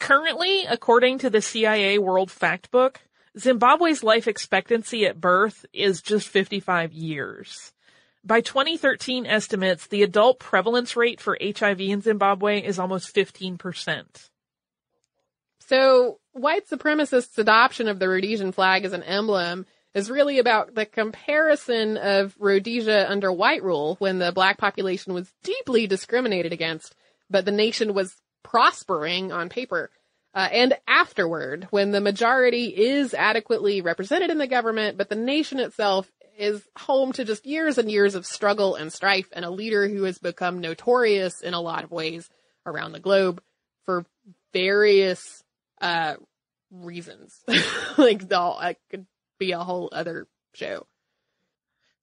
Currently, 0.00 0.64
according 0.64 1.18
to 1.18 1.30
the 1.30 1.42
CIA 1.42 1.98
World 1.98 2.28
Factbook, 2.28 2.96
Zimbabwe's 3.38 4.02
life 4.02 4.28
expectancy 4.28 5.06
at 5.06 5.20
birth 5.20 5.64
is 5.72 6.02
just 6.02 6.28
55 6.28 6.92
years. 6.92 7.72
By 8.24 8.40
2013 8.40 9.26
estimates, 9.26 9.86
the 9.86 10.02
adult 10.02 10.38
prevalence 10.38 10.96
rate 10.96 11.20
for 11.20 11.36
HIV 11.40 11.80
in 11.80 12.02
Zimbabwe 12.02 12.62
is 12.62 12.78
almost 12.78 13.14
15%. 13.14 14.28
So, 15.60 16.20
white 16.32 16.68
supremacists' 16.68 17.38
adoption 17.38 17.88
of 17.88 17.98
the 17.98 18.08
Rhodesian 18.08 18.52
flag 18.52 18.84
as 18.84 18.92
an 18.92 19.02
emblem 19.02 19.66
is 19.94 20.10
really 20.10 20.38
about 20.38 20.74
the 20.74 20.86
comparison 20.86 21.96
of 21.96 22.34
Rhodesia 22.38 23.10
under 23.10 23.32
white 23.32 23.62
rule 23.62 23.96
when 23.98 24.18
the 24.18 24.32
black 24.32 24.58
population 24.58 25.14
was 25.14 25.32
deeply 25.42 25.86
discriminated 25.86 26.52
against, 26.52 26.94
but 27.28 27.44
the 27.44 27.52
nation 27.52 27.94
was 27.94 28.14
prospering 28.42 29.32
on 29.32 29.48
paper. 29.48 29.90
Uh, 30.34 30.48
and 30.50 30.74
afterward, 30.88 31.66
when 31.70 31.90
the 31.90 32.00
majority 32.00 32.66
is 32.66 33.12
adequately 33.12 33.82
represented 33.82 34.30
in 34.30 34.38
the 34.38 34.46
government, 34.46 34.96
but 34.96 35.08
the 35.08 35.14
nation 35.14 35.58
itself 35.58 36.10
is 36.38 36.66
home 36.76 37.12
to 37.12 37.24
just 37.24 37.44
years 37.44 37.76
and 37.76 37.90
years 37.90 38.14
of 38.14 38.24
struggle 38.24 38.74
and 38.74 38.90
strife 38.90 39.28
and 39.32 39.44
a 39.44 39.50
leader 39.50 39.86
who 39.86 40.04
has 40.04 40.18
become 40.18 40.60
notorious 40.60 41.42
in 41.42 41.52
a 41.52 41.60
lot 41.60 41.84
of 41.84 41.90
ways 41.90 42.30
around 42.64 42.92
the 42.92 43.00
globe 43.00 43.42
for 43.84 44.06
various, 44.54 45.44
uh, 45.82 46.14
reasons. 46.70 47.38
like, 47.98 48.26
the, 48.26 48.56
it 48.62 48.78
could 48.88 49.06
be 49.38 49.52
a 49.52 49.58
whole 49.58 49.90
other 49.92 50.26
show. 50.54 50.86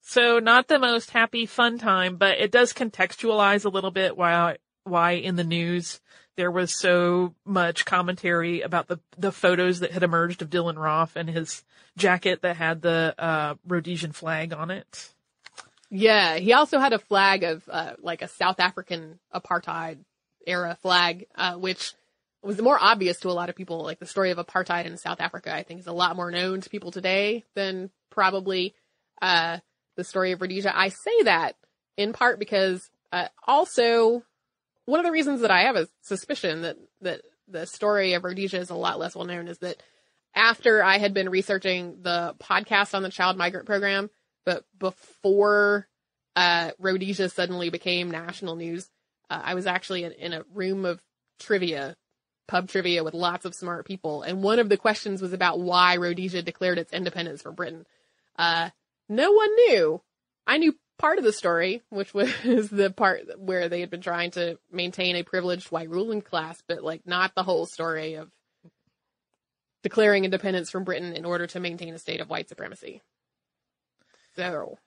So 0.01 0.39
not 0.39 0.67
the 0.67 0.79
most 0.79 1.09
happy 1.11 1.47
fun 1.47 1.79
time, 1.79 2.17
but 2.17 2.37
it 2.37 2.51
does 2.51 2.73
contextualize 2.73 3.65
a 3.65 3.69
little 3.69 3.91
bit 3.91 4.15
why, 4.15 4.57
why 4.83 5.13
in 5.13 5.35
the 5.35 5.43
news 5.43 5.99
there 6.39 6.49
was 6.49 6.79
so 6.79 7.35
much 7.43 7.83
commentary 7.83 8.61
about 8.61 8.87
the 8.87 8.97
the 9.17 9.29
photos 9.29 9.81
that 9.81 9.91
had 9.91 10.03
emerged 10.03 10.41
of 10.41 10.49
Dylann 10.49 10.77
Roof 10.77 11.17
and 11.17 11.29
his 11.29 11.65
jacket 11.97 12.43
that 12.43 12.55
had 12.55 12.81
the 12.81 13.13
uh, 13.17 13.55
Rhodesian 13.67 14.13
flag 14.13 14.53
on 14.53 14.71
it. 14.71 15.09
Yeah, 15.89 16.37
he 16.37 16.53
also 16.53 16.79
had 16.79 16.93
a 16.93 16.99
flag 16.99 17.43
of 17.43 17.67
uh, 17.69 17.95
like 18.01 18.21
a 18.21 18.29
South 18.29 18.61
African 18.61 19.19
apartheid 19.35 19.97
era 20.47 20.77
flag, 20.81 21.25
uh, 21.35 21.55
which 21.55 21.91
was 22.41 22.61
more 22.61 22.77
obvious 22.79 23.19
to 23.19 23.29
a 23.29 23.31
lot 23.35 23.49
of 23.49 23.57
people. 23.57 23.83
Like 23.83 23.99
the 23.99 24.05
story 24.05 24.31
of 24.31 24.37
apartheid 24.37 24.85
in 24.85 24.95
South 24.95 25.19
Africa, 25.19 25.53
I 25.53 25.63
think 25.63 25.81
is 25.81 25.87
a 25.87 25.91
lot 25.91 26.15
more 26.15 26.31
known 26.31 26.61
to 26.61 26.69
people 26.69 26.91
today 26.91 27.43
than 27.53 27.89
probably 28.11 28.75
uh, 29.21 29.57
the 29.97 30.05
story 30.05 30.31
of 30.31 30.39
Rhodesia. 30.39 30.71
I 30.73 30.87
say 30.87 31.23
that 31.23 31.57
in 31.97 32.13
part 32.13 32.39
because 32.39 32.89
uh, 33.11 33.27
also 33.45 34.23
one 34.89 34.99
of 34.99 35.05
the 35.05 35.11
reasons 35.11 35.41
that 35.41 35.51
I 35.51 35.61
have 35.61 35.75
a 35.75 35.87
suspicion 36.01 36.63
that 36.63 36.77
that 37.01 37.21
the 37.47 37.65
story 37.65 38.13
of 38.13 38.23
Rhodesia 38.23 38.57
is 38.57 38.69
a 38.69 38.75
lot 38.75 38.99
less 38.99 39.15
well 39.15 39.25
known 39.25 39.47
is 39.47 39.59
that 39.59 39.81
after 40.35 40.83
I 40.83 40.97
had 40.97 41.13
been 41.13 41.29
researching 41.29 42.01
the 42.01 42.35
podcast 42.39 42.93
on 42.95 43.03
the 43.03 43.09
child 43.09 43.37
migrant 43.37 43.65
program, 43.65 44.09
but 44.45 44.63
before 44.77 45.87
uh, 46.35 46.71
Rhodesia 46.79 47.29
suddenly 47.29 47.69
became 47.69 48.11
national 48.11 48.55
news, 48.55 48.89
uh, 49.29 49.41
I 49.43 49.55
was 49.55 49.67
actually 49.67 50.03
in, 50.03 50.11
in 50.13 50.33
a 50.33 50.43
room 50.53 50.85
of 50.85 51.01
trivia, 51.39 51.95
pub 52.47 52.67
trivia 52.67 53.03
with 53.03 53.13
lots 53.13 53.45
of 53.45 53.55
smart 53.55 53.85
people, 53.85 54.23
and 54.23 54.43
one 54.43 54.59
of 54.59 54.69
the 54.69 54.77
questions 54.77 55.21
was 55.21 55.33
about 55.33 55.59
why 55.59 55.97
Rhodesia 55.97 56.41
declared 56.41 56.79
its 56.79 56.93
independence 56.93 57.41
from 57.41 57.55
Britain. 57.55 57.85
Uh, 58.37 58.69
no 59.07 59.31
one 59.31 59.55
knew. 59.55 60.01
I 60.47 60.57
knew 60.57 60.75
part 60.99 61.17
of 61.17 61.23
the 61.23 61.33
story, 61.33 61.81
which 61.89 62.13
was 62.13 62.31
the 62.69 62.93
part 62.95 63.21
where 63.39 63.67
they 63.69 63.79
had 63.79 63.89
been 63.89 64.01
trying 64.01 64.29
to 64.31 64.59
maintain 64.71 65.15
a 65.15 65.23
privileged 65.23 65.71
white 65.71 65.89
ruling 65.89 66.21
class, 66.21 66.61
but 66.67 66.83
like 66.83 67.07
not 67.07 67.33
the 67.33 67.43
whole 67.43 67.65
story 67.65 68.13
of 68.13 68.29
declaring 69.81 70.25
independence 70.25 70.69
from 70.69 70.83
Britain 70.83 71.13
in 71.13 71.25
order 71.25 71.47
to 71.47 71.59
maintain 71.59 71.93
a 71.93 71.99
state 71.99 72.21
of 72.21 72.29
white 72.29 72.49
supremacy. 72.49 73.01
So, 74.35 74.77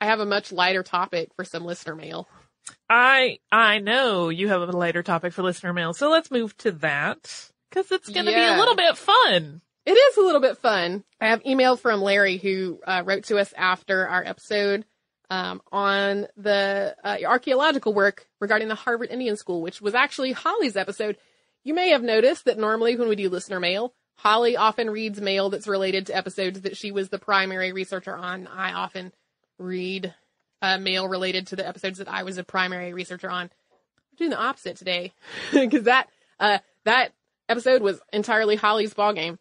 I 0.00 0.06
have 0.06 0.20
a 0.20 0.26
much 0.26 0.52
lighter 0.52 0.82
topic 0.82 1.30
for 1.36 1.44
some 1.44 1.64
listener 1.64 1.94
mail. 1.94 2.28
I 2.88 3.38
I 3.50 3.78
know 3.78 4.28
you 4.28 4.48
have 4.48 4.60
a 4.62 4.66
lighter 4.66 5.02
topic 5.02 5.32
for 5.32 5.42
listener 5.42 5.72
mail, 5.72 5.94
so 5.94 6.10
let's 6.10 6.30
move 6.30 6.56
to 6.58 6.72
that 6.72 7.50
because 7.70 7.90
it's 7.90 8.08
going 8.08 8.26
to 8.26 8.32
Yeah. 8.32 8.50
be 8.50 8.56
a 8.56 8.58
little 8.58 8.76
bit 8.76 8.96
fun. 8.96 9.62
It 9.86 9.92
is 9.92 10.16
a 10.18 10.20
little 10.20 10.40
bit 10.40 10.58
fun. 10.58 11.04
I 11.20 11.28
have 11.28 11.44
email 11.46 11.76
from 11.76 12.02
Larry 12.02 12.36
who 12.36 12.80
uh, 12.86 13.02
wrote 13.04 13.24
to 13.24 13.38
us 13.38 13.52
after 13.56 14.06
our 14.06 14.22
episode 14.24 14.84
um, 15.30 15.62
on 15.70 16.26
the 16.36 16.96
uh, 17.02 17.16
archaeological 17.24 17.94
work 17.94 18.26
regarding 18.40 18.68
the 18.68 18.74
Harvard 18.74 19.10
Indian 19.10 19.36
School, 19.36 19.62
which 19.62 19.80
was 19.80 19.94
actually 19.94 20.32
Holly's 20.32 20.76
episode. 20.76 21.16
You 21.62 21.72
may 21.72 21.90
have 21.90 22.02
noticed 22.02 22.46
that 22.46 22.58
normally 22.58 22.96
when 22.96 23.08
we 23.08 23.16
do 23.16 23.30
listener 23.30 23.60
mail, 23.60 23.94
Holly 24.16 24.56
often 24.56 24.90
reads 24.90 25.20
mail 25.20 25.48
that's 25.48 25.68
related 25.68 26.06
to 26.06 26.16
episodes 26.16 26.62
that 26.62 26.76
she 26.76 26.90
was 26.90 27.08
the 27.08 27.18
primary 27.18 27.72
researcher 27.72 28.14
on. 28.14 28.48
I 28.48 28.72
often 28.72 29.12
read 29.58 30.14
uh, 30.60 30.78
mail 30.78 31.08
related 31.08 31.46
to 31.48 31.56
the 31.56 31.66
episodes 31.66 31.98
that 31.98 32.08
I 32.08 32.24
was 32.24 32.36
a 32.36 32.44
primary 32.44 32.92
researcher 32.92 33.30
on. 33.30 33.44
I'm 33.44 34.16
doing 34.18 34.30
the 34.30 34.38
opposite 34.38 34.76
today 34.76 35.12
because 35.52 35.84
that 35.84 36.08
uh, 36.40 36.58
that 36.84 37.12
episode 37.48 37.82
was 37.82 38.00
entirely 38.12 38.56
Holly's 38.56 38.94
ballgame. 38.94 39.38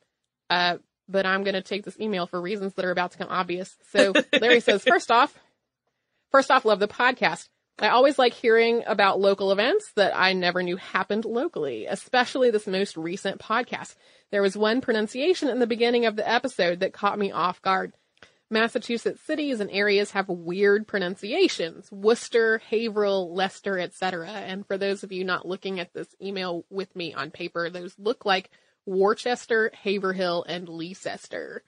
Uh, 0.50 0.78
but 1.08 1.26
I'm 1.26 1.44
going 1.44 1.56
to 1.56 1.62
take 1.62 1.84
this 1.84 2.00
email 2.00 2.28
for 2.28 2.40
reasons 2.40 2.76
that 2.76 2.86
are 2.86 2.92
about 2.92 3.12
to 3.14 3.18
come 3.18 3.30
obvious. 3.30 3.76
So 3.92 4.14
Larry 4.40 4.60
says, 4.60 4.84
first 4.88 5.10
off, 5.10 5.36
first 6.32 6.52
off, 6.52 6.66
love 6.66 6.80
the 6.80 6.88
podcast. 6.88 7.48
I 7.82 7.90
always 7.90 8.20
like 8.20 8.34
hearing 8.34 8.84
about 8.86 9.22
local 9.22 9.54
events 9.54 9.92
that 9.96 10.18
I 10.18 10.34
never 10.34 10.62
knew 10.62 10.76
happened 10.76 11.24
locally, 11.24 11.86
especially 11.86 12.52
this 12.52 12.68
most 12.68 12.98
recent 12.98 13.40
podcast. 13.40 13.96
There 14.32 14.42
was 14.42 14.58
one 14.58 14.82
pronunciation 14.82 15.48
in 15.48 15.60
the 15.60 15.68
beginning 15.68 16.06
of 16.06 16.18
the 16.18 16.30
episode 16.30 16.82
that 16.82 16.92
caught 16.92 17.18
me 17.18 17.32
off 17.32 17.62
guard. 17.62 17.94
Massachusetts 18.52 19.22
cities 19.22 19.60
and 19.60 19.70
areas 19.72 20.12
have 20.12 20.28
weird 20.28 20.88
pronunciations. 20.88 21.90
Worcester, 21.92 22.58
Haverhill, 22.70 23.34
Leicester, 23.34 23.80
etc. 23.80 24.28
And 24.30 24.66
for 24.66 24.78
those 24.78 25.04
of 25.04 25.12
you 25.12 25.24
not 25.24 25.48
looking 25.48 25.80
at 25.80 25.94
this 25.94 26.08
email 26.22 26.66
with 26.70 26.94
me 26.96 27.14
on 27.14 27.32
paper, 27.32 27.70
those 27.70 27.96
look 27.98 28.26
like 28.26 28.50
Worcester, 28.86 29.72
Haverhill, 29.84 30.44
and 30.48 30.68
Leicester. 30.68 31.64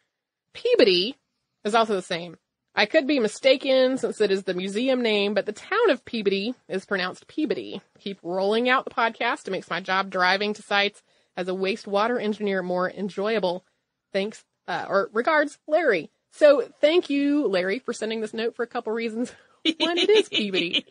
Peabody 0.53 1.15
is 1.63 1.75
also 1.75 1.93
the 1.93 2.01
same. 2.01 2.37
I 2.73 2.85
could 2.85 3.05
be 3.05 3.19
mistaken 3.19 3.97
since 3.97 4.21
it 4.21 4.31
is 4.31 4.43
the 4.43 4.53
museum 4.53 5.01
name, 5.01 5.33
but 5.33 5.45
the 5.45 5.51
town 5.51 5.89
of 5.89 6.05
Peabody 6.05 6.53
is 6.69 6.85
pronounced 6.85 7.27
Peabody. 7.27 7.81
Keep 7.99 8.19
rolling 8.23 8.69
out 8.69 8.85
the 8.85 8.91
podcast. 8.91 9.47
It 9.47 9.51
makes 9.51 9.69
my 9.69 9.81
job 9.81 10.09
driving 10.09 10.53
to 10.53 10.61
sites 10.61 11.03
as 11.35 11.47
a 11.47 11.53
wastewater 11.53 12.21
engineer 12.21 12.63
more 12.63 12.89
enjoyable. 12.89 13.65
Thanks, 14.13 14.43
uh, 14.67 14.85
or 14.87 15.09
regards, 15.13 15.57
Larry. 15.67 16.11
So 16.31 16.67
thank 16.79 17.09
you, 17.09 17.47
Larry, 17.47 17.79
for 17.79 17.93
sending 17.93 18.21
this 18.21 18.33
note 18.33 18.55
for 18.55 18.63
a 18.63 18.67
couple 18.67 18.93
reasons. 18.93 19.33
One, 19.77 19.97
it 19.97 20.09
is 20.09 20.29
Peabody. 20.29 20.85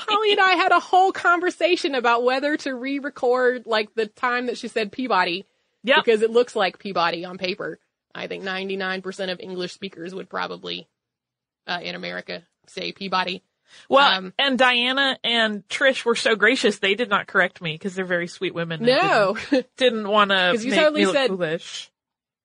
Holly 0.00 0.32
and 0.32 0.40
I 0.40 0.52
had 0.52 0.72
a 0.72 0.80
whole 0.80 1.12
conversation 1.12 1.94
about 1.94 2.24
whether 2.24 2.56
to 2.58 2.74
re-record 2.74 3.66
like 3.66 3.94
the 3.94 4.06
time 4.06 4.46
that 4.46 4.58
she 4.58 4.68
said 4.68 4.92
Peabody. 4.92 5.46
Yeah. 5.82 6.00
Because 6.04 6.22
it 6.22 6.30
looks 6.30 6.54
like 6.54 6.78
Peabody 6.78 7.24
on 7.24 7.38
paper. 7.38 7.80
I 8.14 8.26
think 8.26 8.44
99% 8.44 9.32
of 9.32 9.40
English 9.40 9.72
speakers 9.72 10.14
would 10.14 10.28
probably, 10.28 10.86
uh, 11.66 11.80
in 11.82 11.94
America 11.94 12.42
say 12.66 12.92
Peabody. 12.92 13.42
Well, 13.88 14.18
Um, 14.18 14.34
and 14.38 14.58
Diana 14.58 15.18
and 15.24 15.66
Trish 15.68 16.04
were 16.04 16.14
so 16.14 16.36
gracious; 16.36 16.78
they 16.78 16.94
did 16.94 17.08
not 17.08 17.26
correct 17.26 17.62
me 17.62 17.72
because 17.72 17.94
they're 17.94 18.04
very 18.04 18.26
sweet 18.28 18.54
women. 18.54 18.80
and 18.80 18.86
No. 18.86 19.36
didn't, 19.50 19.66
didn't 19.76 20.08
want 20.08 20.30
to 20.30 20.50
'Cause 20.52 20.64
you 20.64 20.70
make 20.72 20.80
totally 20.80 21.00
me 21.00 21.06
look 21.06 21.14
said- 21.16 21.28
foolish. 21.30 21.90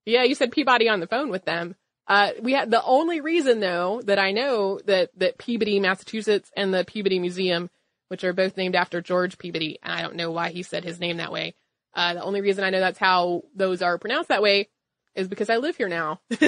Yeah, 0.06 0.24
you 0.24 0.36
said 0.36 0.54
Peabody 0.54 0.88
on 0.88 1.02
the 1.02 1.08
phone 1.08 1.30
with 1.30 1.44
them. 1.44 1.76
Uh, 2.08 2.32
we 2.42 2.54
had 2.54 2.72
the 2.72 2.82
only 2.82 3.20
reason 3.20 3.60
though 3.60 4.02
that 4.06 4.18
I 4.20 4.32
know 4.32 4.80
that, 4.86 5.10
that 5.18 5.38
Peabody, 5.38 5.82
Massachusetts 5.82 6.50
and 6.56 6.74
the 6.74 6.86
Peabody 6.86 7.20
Museum, 7.20 7.70
which 8.08 8.24
are 8.24 8.32
both 8.32 8.56
named 8.56 8.76
after 8.76 9.02
George 9.02 9.38
Peabody, 9.38 9.78
and 9.84 9.92
I 9.92 10.02
don't 10.02 10.16
know 10.16 10.32
why 10.32 10.52
he 10.52 10.64
said 10.64 10.86
his 10.86 11.02
name 11.02 11.18
that 11.18 11.34
way. 11.34 11.56
Uh, 11.94 12.14
the 12.14 12.24
only 12.24 12.40
reason 12.40 12.64
I 12.64 12.70
know 12.70 12.80
that's 12.80 12.98
how 13.00 13.44
those 13.54 13.82
are 13.82 13.98
pronounced 13.98 14.30
that 14.30 14.42
way 14.42 14.70
is 15.16 15.28
because 15.28 15.50
I 15.50 15.58
live 15.58 15.76
here 15.76 15.90
now. 15.90 16.22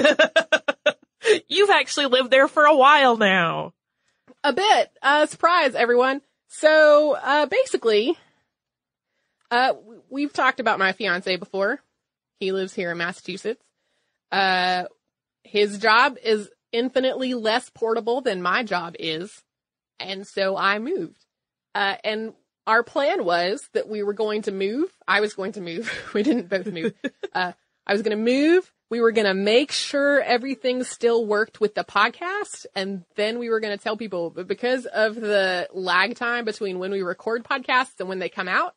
You've 1.48 1.70
actually 1.70 2.06
lived 2.06 2.30
there 2.30 2.48
for 2.48 2.64
a 2.64 2.76
while 2.76 3.16
now. 3.16 3.72
A 4.42 4.52
bit. 4.52 4.90
Uh, 5.02 5.26
surprise, 5.26 5.74
everyone. 5.74 6.22
So, 6.48 7.16
uh, 7.20 7.46
basically, 7.46 8.16
uh, 9.50 9.74
we've 10.08 10.32
talked 10.32 10.60
about 10.60 10.78
my 10.78 10.92
fiance 10.92 11.36
before. 11.36 11.80
He 12.38 12.52
lives 12.52 12.74
here 12.74 12.92
in 12.92 12.98
Massachusetts. 12.98 13.62
Uh, 14.32 14.84
his 15.44 15.78
job 15.78 16.16
is 16.22 16.48
infinitely 16.72 17.34
less 17.34 17.68
portable 17.70 18.20
than 18.20 18.42
my 18.42 18.62
job 18.62 18.94
is. 18.98 19.42
And 19.98 20.26
so 20.26 20.56
I 20.56 20.78
moved. 20.78 21.24
Uh, 21.74 21.96
and 22.04 22.32
our 22.66 22.82
plan 22.82 23.24
was 23.24 23.68
that 23.74 23.88
we 23.88 24.02
were 24.02 24.12
going 24.12 24.42
to 24.42 24.52
move. 24.52 24.90
I 25.06 25.20
was 25.20 25.34
going 25.34 25.52
to 25.52 25.60
move. 25.60 25.92
we 26.14 26.22
didn't 26.22 26.48
both 26.48 26.66
move. 26.66 26.94
Uh, 27.32 27.52
I 27.86 27.92
was 27.92 28.02
going 28.02 28.16
to 28.16 28.22
move. 28.24 28.72
We 28.90 29.00
were 29.00 29.12
going 29.12 29.26
to 29.26 29.34
make 29.34 29.70
sure 29.70 30.20
everything 30.20 30.82
still 30.82 31.24
worked 31.24 31.60
with 31.60 31.76
the 31.76 31.84
podcast. 31.84 32.66
And 32.74 33.04
then 33.14 33.38
we 33.38 33.48
were 33.48 33.60
going 33.60 33.76
to 33.76 33.82
tell 33.82 33.96
people, 33.96 34.30
but 34.30 34.48
because 34.48 34.84
of 34.84 35.14
the 35.14 35.68
lag 35.72 36.16
time 36.16 36.44
between 36.44 36.80
when 36.80 36.90
we 36.90 37.02
record 37.02 37.44
podcasts 37.44 38.00
and 38.00 38.08
when 38.08 38.18
they 38.18 38.28
come 38.28 38.48
out, 38.48 38.74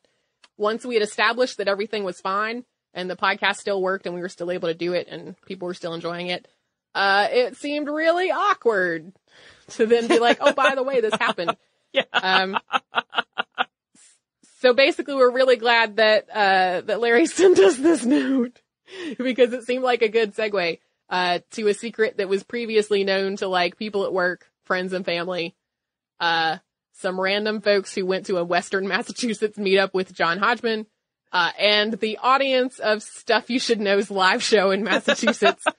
once 0.56 0.84
we 0.84 0.94
had 0.94 1.02
established 1.02 1.58
that 1.58 1.66
everything 1.66 2.04
was 2.04 2.20
fine 2.20 2.64
and 2.94 3.10
the 3.10 3.16
podcast 3.16 3.56
still 3.56 3.82
worked 3.82 4.06
and 4.06 4.14
we 4.14 4.20
were 4.20 4.28
still 4.28 4.52
able 4.52 4.68
to 4.68 4.74
do 4.74 4.92
it 4.92 5.08
and 5.08 5.34
people 5.42 5.66
were 5.66 5.74
still 5.74 5.94
enjoying 5.94 6.28
it, 6.28 6.46
uh, 6.94 7.26
it 7.32 7.56
seemed 7.56 7.88
really 7.88 8.30
awkward 8.30 9.12
to 9.70 9.86
then 9.86 10.06
be 10.06 10.20
like, 10.20 10.38
oh, 10.40 10.52
by 10.52 10.76
the 10.76 10.82
way, 10.84 11.00
this 11.00 11.14
happened. 11.14 11.56
Yeah. 11.92 12.02
Um, 12.12 12.58
so 14.58 14.74
basically 14.74 15.14
we're 15.14 15.30
really 15.30 15.54
glad 15.54 15.98
that, 15.98 16.28
uh, 16.28 16.80
that 16.80 16.98
Larry 16.98 17.26
sent 17.26 17.60
us 17.60 17.76
this 17.76 18.04
note 18.04 18.60
because 19.18 19.52
it 19.52 19.64
seemed 19.64 19.84
like 19.84 20.02
a 20.02 20.08
good 20.08 20.34
segue, 20.34 20.78
uh, 21.10 21.38
to 21.52 21.68
a 21.68 21.74
secret 21.74 22.16
that 22.16 22.28
was 22.28 22.42
previously 22.42 23.04
known 23.04 23.36
to 23.36 23.48
like 23.48 23.76
people 23.76 24.04
at 24.04 24.12
work, 24.12 24.50
friends 24.64 24.92
and 24.92 25.04
family, 25.04 25.54
uh, 26.20 26.58
some 26.92 27.20
random 27.20 27.60
folks 27.60 27.94
who 27.94 28.06
went 28.06 28.26
to 28.26 28.38
a 28.38 28.44
Western 28.44 28.88
Massachusetts 28.88 29.58
meetup 29.58 29.92
with 29.92 30.14
John 30.14 30.38
Hodgman, 30.38 30.86
uh, 31.32 31.50
and 31.58 31.94
the 31.94 32.18
audience 32.22 32.78
of 32.78 33.02
Stuff 33.02 33.50
You 33.50 33.58
Should 33.58 33.80
Know's 33.80 34.10
live 34.10 34.42
show 34.42 34.70
in 34.70 34.84
Massachusetts. 34.84 35.64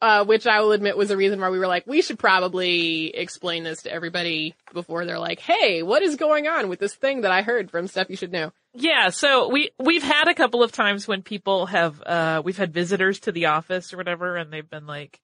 Uh, 0.00 0.24
which 0.24 0.46
I 0.46 0.60
will 0.60 0.70
admit 0.70 0.96
was 0.96 1.10
a 1.10 1.16
reason 1.16 1.40
why 1.40 1.50
we 1.50 1.58
were 1.58 1.66
like, 1.66 1.84
we 1.84 2.02
should 2.02 2.20
probably 2.20 3.08
explain 3.08 3.64
this 3.64 3.82
to 3.82 3.92
everybody 3.92 4.54
before 4.72 5.04
they're 5.04 5.18
like, 5.18 5.40
hey, 5.40 5.82
what 5.82 6.02
is 6.02 6.14
going 6.14 6.46
on 6.46 6.68
with 6.68 6.78
this 6.78 6.94
thing 6.94 7.22
that 7.22 7.32
I 7.32 7.42
heard 7.42 7.68
from 7.68 7.88
Stuff 7.88 8.08
You 8.08 8.14
Should 8.14 8.30
Know? 8.30 8.52
Yeah, 8.80 9.10
so 9.10 9.48
we 9.48 9.70
we've 9.78 10.02
had 10.02 10.28
a 10.28 10.34
couple 10.34 10.62
of 10.62 10.70
times 10.70 11.08
when 11.08 11.22
people 11.22 11.66
have 11.66 12.00
uh 12.02 12.42
we've 12.44 12.56
had 12.56 12.72
visitors 12.72 13.18
to 13.20 13.32
the 13.32 13.46
office 13.46 13.92
or 13.92 13.96
whatever 13.96 14.36
and 14.36 14.52
they've 14.52 14.68
been 14.68 14.86
like, 14.86 15.20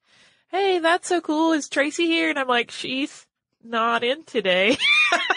"Hey, 0.49 0.79
that's 0.79 1.07
so 1.07 1.21
cool. 1.21 1.53
Is 1.53 1.69
Tracy 1.69 2.05
here?" 2.05 2.29
And 2.29 2.37
I'm 2.37 2.49
like, 2.49 2.69
"She's 2.69 3.25
not 3.63 4.03
in 4.03 4.23
today." 4.25 4.77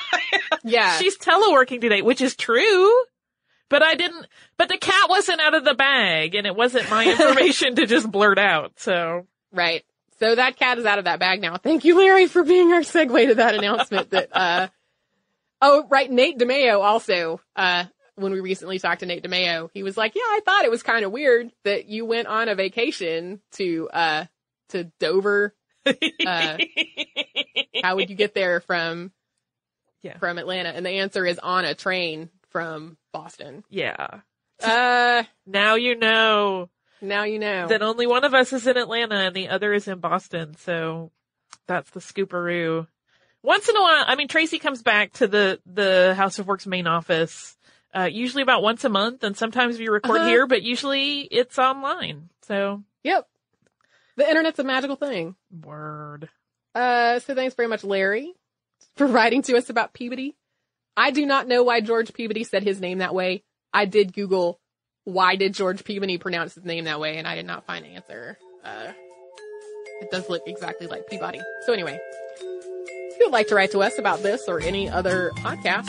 yeah. 0.64 0.99
She's 0.99 1.16
teleworking 1.16 1.81
today, 1.81 2.03
which 2.03 2.21
is 2.21 2.35
true. 2.35 2.93
But 3.69 3.83
I 3.83 3.95
didn't 3.95 4.27
but 4.57 4.69
the 4.69 4.79
cat 4.79 5.09
wasn't 5.09 5.41
out 5.41 5.55
of 5.55 5.64
the 5.64 5.75
bag 5.75 6.35
and 6.35 6.47
it 6.47 6.57
wasn't 6.57 6.91
my 6.91 7.05
information 7.11 7.77
to 7.77 7.87
just 7.87 8.11
blurt 8.11 8.39
out. 8.39 8.73
So, 8.81 9.27
Right. 9.53 9.85
So 10.19 10.35
that 10.35 10.57
cat 10.57 10.79
is 10.79 10.85
out 10.87 10.99
of 10.99 11.05
that 11.05 11.21
bag 11.21 11.41
now. 11.41 11.57
Thank 11.57 11.85
you, 11.85 11.97
Larry, 11.97 12.27
for 12.27 12.43
being 12.43 12.73
our 12.73 12.81
segue 12.81 13.29
to 13.29 13.35
that 13.37 13.55
announcement 13.55 14.11
that, 14.11 14.37
uh, 14.37 14.66
oh, 15.62 15.87
right. 15.89 16.11
Nate 16.11 16.39
DeMeo 16.39 16.83
also, 16.83 17.41
uh, 17.55 17.85
when 18.19 18.33
we 18.33 18.41
recently 18.41 18.79
talked 18.79 19.01
to 19.01 19.07
Nate 19.07 19.23
DeMeo, 19.23 19.71
he 19.73 19.83
was 19.83 19.97
like, 19.97 20.14
yeah, 20.14 20.21
I 20.23 20.41
thought 20.45 20.64
it 20.64 20.71
was 20.71 20.83
kind 20.83 21.05
of 21.05 21.12
weird 21.12 21.51
that 21.64 21.87
you 21.87 22.05
went 22.05 22.29
on 22.29 22.49
a 22.49 22.55
vacation 22.55 23.41
to, 23.53 23.89
uh, 23.93 24.25
to 24.71 24.85
Dover 25.01 25.55
Uh, 26.27 26.59
how 27.83 27.97
would 27.97 28.11
you 28.11 28.16
get 28.16 28.35
there 28.35 28.61
from 28.61 29.11
Yeah. 30.03 30.19
from 30.19 30.39
Atlanta? 30.39 30.69
And 30.71 30.85
the 30.85 30.91
answer 30.91 31.25
is 31.25 31.39
on 31.39 31.64
a 31.64 31.75
train 31.75 32.29
from 32.51 32.99
Boston. 33.12 33.64
Yeah. 33.71 34.21
Uh, 34.62 35.23
now 35.47 35.77
you 35.77 35.97
know. 35.97 36.69
Now 37.01 37.23
you 37.25 37.39
know. 37.39 37.69
That 37.69 37.83
only 37.83 38.07
one 38.07 38.25
of 38.25 38.35
us 38.35 38.53
is 38.53 38.66
in 38.66 38.77
Atlanta 38.77 39.14
and 39.14 39.35
the 39.37 39.49
other 39.49 39.73
is 39.73 39.89
in 39.89 40.01
Boston. 40.01 40.57
So 40.59 41.11
that's 41.66 41.91
the 41.91 42.01
scooperoo. 42.01 42.87
Once 43.43 43.69
in 43.69 43.77
a 43.77 43.81
while, 43.81 44.05
I 44.07 44.16
mean, 44.16 44.29
Tracy 44.29 44.59
comes 44.59 44.83
back 44.83 45.12
to 45.14 45.29
the, 45.29 45.61
the 45.64 46.14
HowStuffWorks 46.19 46.66
main 46.66 46.87
office, 46.89 47.57
uh, 47.95 48.09
usually 48.11 48.43
about 48.43 48.62
once 48.62 48.84
a 48.84 48.89
month 48.89 49.22
and 49.24 49.36
sometimes 49.36 49.78
we 49.78 49.89
record 49.89 50.16
Uh-huh. 50.20 50.28
here, 50.28 50.47
but 50.47 50.62
usually 50.62 51.20
it's 51.22 51.59
online. 51.59 52.28
So. 52.43 52.82
Yep. 53.05 53.26
The 54.16 54.28
internet's 54.28 54.59
a 54.59 54.64
magical 54.64 54.97
thing. 54.97 55.36
Word. 55.64 56.28
Uh, 56.74 57.18
so 57.20 57.34
thanks 57.34 57.55
very 57.55 57.68
much, 57.68 57.84
Larry, 57.84 58.34
for 58.97 59.07
writing 59.07 59.43
to 59.43 59.57
us 59.57 59.70
about 59.70 59.93
Peabody. 59.95 60.36
I 60.97 61.11
do 61.12 61.24
not 61.24 61.47
know 61.49 61.62
why 61.62 61.80
George 61.80 62.12
Peabody 62.12 62.45
said 62.45 62.62
his 62.64 62.80
name 62.80 62.99
that 62.99 63.14
way. 63.14 63.45
I 63.72 63.84
did 63.84 64.12
Google 64.12 64.61
why 65.05 65.36
did 65.36 65.55
George 65.55 65.84
Peabody 65.84 66.18
pronounce 66.18 66.55
his 66.55 66.64
name 66.66 66.84
that 66.84 67.01
way, 67.01 67.16
and 67.16 67.26
I 67.26 67.34
did 67.34 67.47
not 67.47 67.64
find 67.64 67.86
an 67.86 67.93
answer. 67.93 68.36
Uh, 68.62 68.93
it 70.03 70.11
does 70.11 70.28
look 70.28 70.43
exactly 70.47 70.86
like 70.86 71.07
Peabody. 71.09 71.41
So 71.64 71.72
anyway, 71.72 71.99
if 72.41 73.18
you 73.18 73.26
would 73.26 73.32
like 73.32 73.49
to 73.49 73.55
write 73.55 73.70
to 73.72 73.78
us 73.82 73.99
about 73.99 74.22
this 74.22 74.49
or 74.49 74.61
any 74.61 74.91
other 74.91 75.30
podcast, 75.36 75.89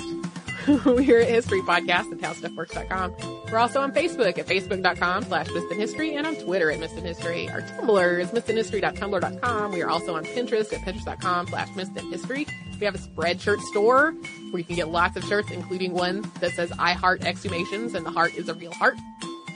we're 0.86 1.22
at 1.22 1.30
History 1.30 1.62
Podcast 1.62 2.12
at 2.12 2.20
HowStuffWorks.com. 2.20 3.16
We're 3.52 3.58
also 3.58 3.82
on 3.82 3.92
Facebook 3.92 4.38
at 4.38 4.48
Facebook.com 4.48 5.24
slash 5.24 5.48
History 5.48 6.16
and 6.16 6.28
on 6.28 6.36
Twitter 6.36 6.72
at 6.72 6.80
History. 6.80 7.50
Our 7.50 7.62
Tumblr 7.62 8.20
is 8.20 8.30
MissedInHistory.tumblr.com. 8.30 9.72
We 9.72 9.82
are 9.82 9.90
also 9.90 10.16
on 10.16 10.26
Pinterest 10.26 10.74
at 10.74 10.82
Pinterest.com 10.82 11.48
slash 11.48 11.70
History. 11.70 12.48
We 12.80 12.86
have 12.86 12.96
a 12.96 13.00
Spreadshirt 13.00 13.60
store 13.62 14.12
where 14.52 14.60
you 14.60 14.64
can 14.64 14.76
get 14.76 14.90
lots 14.90 15.18
of 15.18 15.24
shirts, 15.26 15.52
including 15.52 15.94
one 15.94 16.30
that 16.40 16.52
says 16.52 16.72
I 16.78 16.94
heart 16.94 17.22
exhumations 17.22 17.94
and 17.94 18.06
the 18.06 18.12
heart 18.12 18.36
is 18.36 18.50
a 18.50 18.54
real 18.54 18.74
heart. 18.74 18.96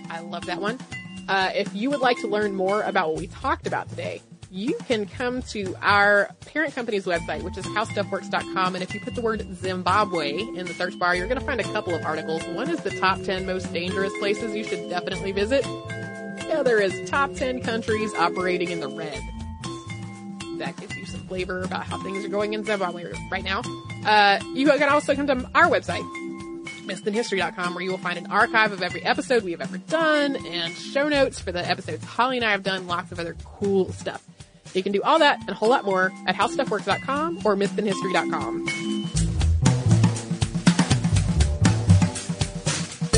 I 0.10 0.20
love 0.20 0.46
that 0.46 0.62
one. 0.62 0.80
Uh, 1.28 1.52
if 1.56 1.74
you 1.74 1.90
would 1.90 2.02
like 2.02 2.18
to 2.20 2.28
learn 2.28 2.56
more 2.56 2.82
about 2.82 3.10
what 3.10 3.18
we 3.20 3.28
talked 3.28 3.66
about 3.66 3.90
today, 3.90 4.22
you 4.54 4.78
can 4.88 5.08
come 5.08 5.42
to 5.42 5.76
our 5.82 6.30
parent 6.42 6.76
company's 6.76 7.06
website, 7.06 7.42
which 7.42 7.58
is 7.58 7.66
howstuffworks.com. 7.66 8.76
And 8.76 8.84
if 8.84 8.94
you 8.94 9.00
put 9.00 9.16
the 9.16 9.22
word 9.22 9.44
Zimbabwe 9.56 10.38
in 10.38 10.68
the 10.68 10.74
search 10.76 10.98
bar, 11.00 11.16
you're 11.16 11.28
going 11.28 11.40
to 11.40 11.46
find 11.46 11.60
a 11.60 11.64
couple 11.64 11.96
of 11.96 12.06
articles. 12.06 12.44
One 12.50 12.70
is 12.70 12.80
the 12.82 12.92
top 12.92 13.20
10 13.24 13.48
most 13.48 13.74
dangerous 13.74 14.14
places 14.20 14.56
you 14.56 14.64
should 14.64 14.92
definitely 14.92 15.32
visit. 15.32 15.64
The 15.64 16.54
other 16.56 16.80
is 16.80 17.10
top 17.10 17.34
10 17.34 17.64
countries 17.64 18.14
operating 18.14 18.70
in 18.70 18.80
the 18.80 18.90
red. 18.90 19.20
That 20.60 20.78
gives 20.78 20.96
you 20.98 21.08
some 21.08 21.22
flavor 21.22 21.64
about 21.64 21.86
how 21.86 21.98
things 22.04 22.24
are 22.24 22.30
going 22.30 22.54
in 22.54 22.64
Zimbabwe 22.64 23.12
right 23.32 23.44
now. 23.44 23.64
Uh, 24.06 24.40
you 24.54 24.68
can 24.68 24.88
also 24.88 25.16
come 25.16 25.26
to 25.26 25.50
our 25.56 25.66
website, 25.66 26.04
missedinhistory.com, 26.86 27.74
where 27.74 27.84
you 27.84 27.90
will 27.90 27.98
find 27.98 28.20
an 28.20 28.28
archive 28.28 28.72
of 28.72 28.84
every 28.84 29.04
episode 29.04 29.44
we 29.44 29.50
have 29.50 29.62
ever 29.62 29.80
done 29.80 30.36
and 30.46 30.76
show 30.76 31.10
notes 31.10 31.40
for 31.40 31.52
the 31.52 31.68
episodes 31.68 32.04
Holly 32.04 32.38
and 32.38 32.46
I 32.46 32.52
have 32.52 32.62
done, 32.62 32.86
lots 32.86 33.12
of 33.12 33.20
other 33.20 33.36
cool 33.44 33.92
stuff. 33.94 34.24
You 34.74 34.84
can 34.84 34.92
do 34.92 35.02
all 35.04 35.20
that 35.20 35.40
and 35.42 35.50
a 35.50 35.54
whole 35.54 35.70
lot 35.70 35.86
more 35.86 36.12
at 36.26 36.36
howstuffworks.com 36.36 37.40
or 37.46 37.56
missedinhistory.com. 37.56 38.68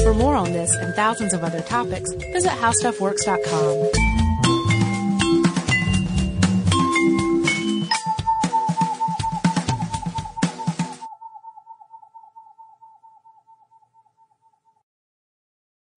For 0.04 0.14
more 0.14 0.36
on 0.36 0.52
this 0.52 0.76
and 0.76 0.94
thousands 0.94 1.34
of 1.34 1.44
other 1.44 1.62
topics, 1.62 2.12
visit 2.14 2.52
howstuffworks.com. 2.52 4.05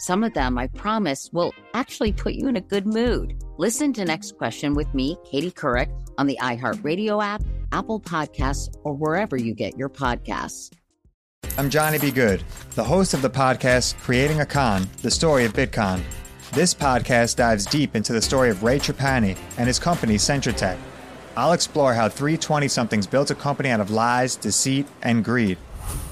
Some 0.00 0.24
of 0.24 0.32
them, 0.32 0.56
I 0.56 0.66
promise, 0.68 1.28
will 1.30 1.52
actually 1.74 2.12
put 2.12 2.32
you 2.32 2.48
in 2.48 2.56
a 2.56 2.62
good 2.62 2.86
mood. 2.86 3.38
Listen 3.58 3.92
to 3.92 4.02
Next 4.02 4.38
Question 4.38 4.72
with 4.72 4.94
me, 4.94 5.18
Katie 5.30 5.50
Couric, 5.50 5.90
on 6.16 6.26
the 6.26 6.38
iHeartRadio 6.40 7.22
app, 7.22 7.42
Apple 7.70 8.00
Podcasts, 8.00 8.74
or 8.82 8.94
wherever 8.94 9.36
you 9.36 9.52
get 9.52 9.76
your 9.76 9.90
podcasts. 9.90 10.72
I'm 11.58 11.68
Johnny 11.68 11.98
B. 11.98 12.10
Good, 12.10 12.42
the 12.76 12.82
host 12.82 13.12
of 13.12 13.20
the 13.20 13.28
podcast 13.28 13.94
Creating 13.98 14.40
a 14.40 14.46
Con, 14.46 14.88
the 15.02 15.10
story 15.10 15.44
of 15.44 15.52
Bitcon. 15.52 16.00
This 16.52 16.72
podcast 16.72 17.36
dives 17.36 17.66
deep 17.66 17.94
into 17.94 18.14
the 18.14 18.22
story 18.22 18.48
of 18.48 18.62
Ray 18.62 18.78
Trapani 18.78 19.36
and 19.58 19.66
his 19.66 19.78
company 19.78 20.14
Centratech. 20.14 20.78
I'll 21.36 21.52
explore 21.52 21.92
how 21.92 22.08
320 22.08 22.68
somethings 22.68 23.06
built 23.06 23.30
a 23.30 23.34
company 23.34 23.68
out 23.68 23.80
of 23.80 23.90
lies, 23.90 24.34
deceit, 24.36 24.86
and 25.02 25.22
greed. 25.22 25.58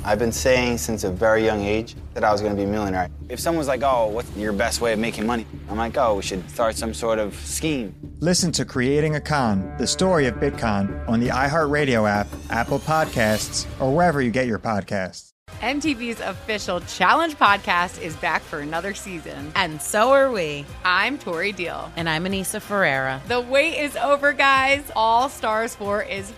I've 0.05 0.19
been 0.19 0.33
saying 0.33 0.79
since 0.79 1.05
a 1.05 1.11
very 1.11 1.45
young 1.45 1.63
age 1.63 1.95
that 2.15 2.25
I 2.25 2.33
was 2.33 2.41
going 2.41 2.53
to 2.53 2.57
be 2.57 2.65
a 2.65 2.71
millionaire. 2.71 3.09
If 3.29 3.41
someone's 3.41 3.69
like, 3.69 3.83
oh, 3.83 4.07
what's 4.09 4.35
your 4.37 4.53
best 4.53 4.81
way 4.81 4.93
of 4.93 4.99
making 4.99 5.27
money? 5.27 5.47
I'm 5.69 5.77
like, 5.77 5.97
oh, 5.99 6.15
we 6.15 6.23
should 6.23 6.49
start 6.51 6.77
some 6.77 6.95
sort 6.95 7.19
of 7.19 7.35
scheme. 7.35 7.95
Listen 8.21 8.51
to 8.53 8.65
Creating 8.65 9.17
a 9.17 9.21
Con, 9.21 9.75
the 9.79 9.87
story 9.87 10.27
of 10.27 10.37
Bitcon, 10.37 11.07
on 11.09 11.21
the 11.21 11.29
iHeartRadio 11.29 12.09
app, 12.09 12.27
Apple 12.51 12.79
Podcasts, 12.79 13.67
or 13.81 13.95
wherever 13.95 14.23
you 14.23 14.31
get 14.31 14.47
your 14.47 14.59
podcasts. 14.59 15.29
MTV's 15.61 16.21
official 16.21 16.81
Challenge 16.81 17.37
podcast 17.37 18.01
is 18.01 18.15
back 18.17 18.43
for 18.43 18.61
another 18.61 18.95
season. 18.95 19.51
And 19.57 19.83
so 19.83 20.13
are 20.13 20.31
we. 20.31 20.65
I'm 20.85 21.19
Tori 21.19 21.51
Deal. 21.51 21.91
And 21.97 22.09
I'm 22.09 22.25
Aneesa 22.25 22.61
Ferreira. 22.61 23.21
The 23.27 23.41
wait 23.41 23.77
is 23.81 23.97
over, 23.97 24.33
guys. 24.33 24.85
All 24.95 25.29
Stars 25.29 25.75
4 25.75 26.03
is 26.05 26.33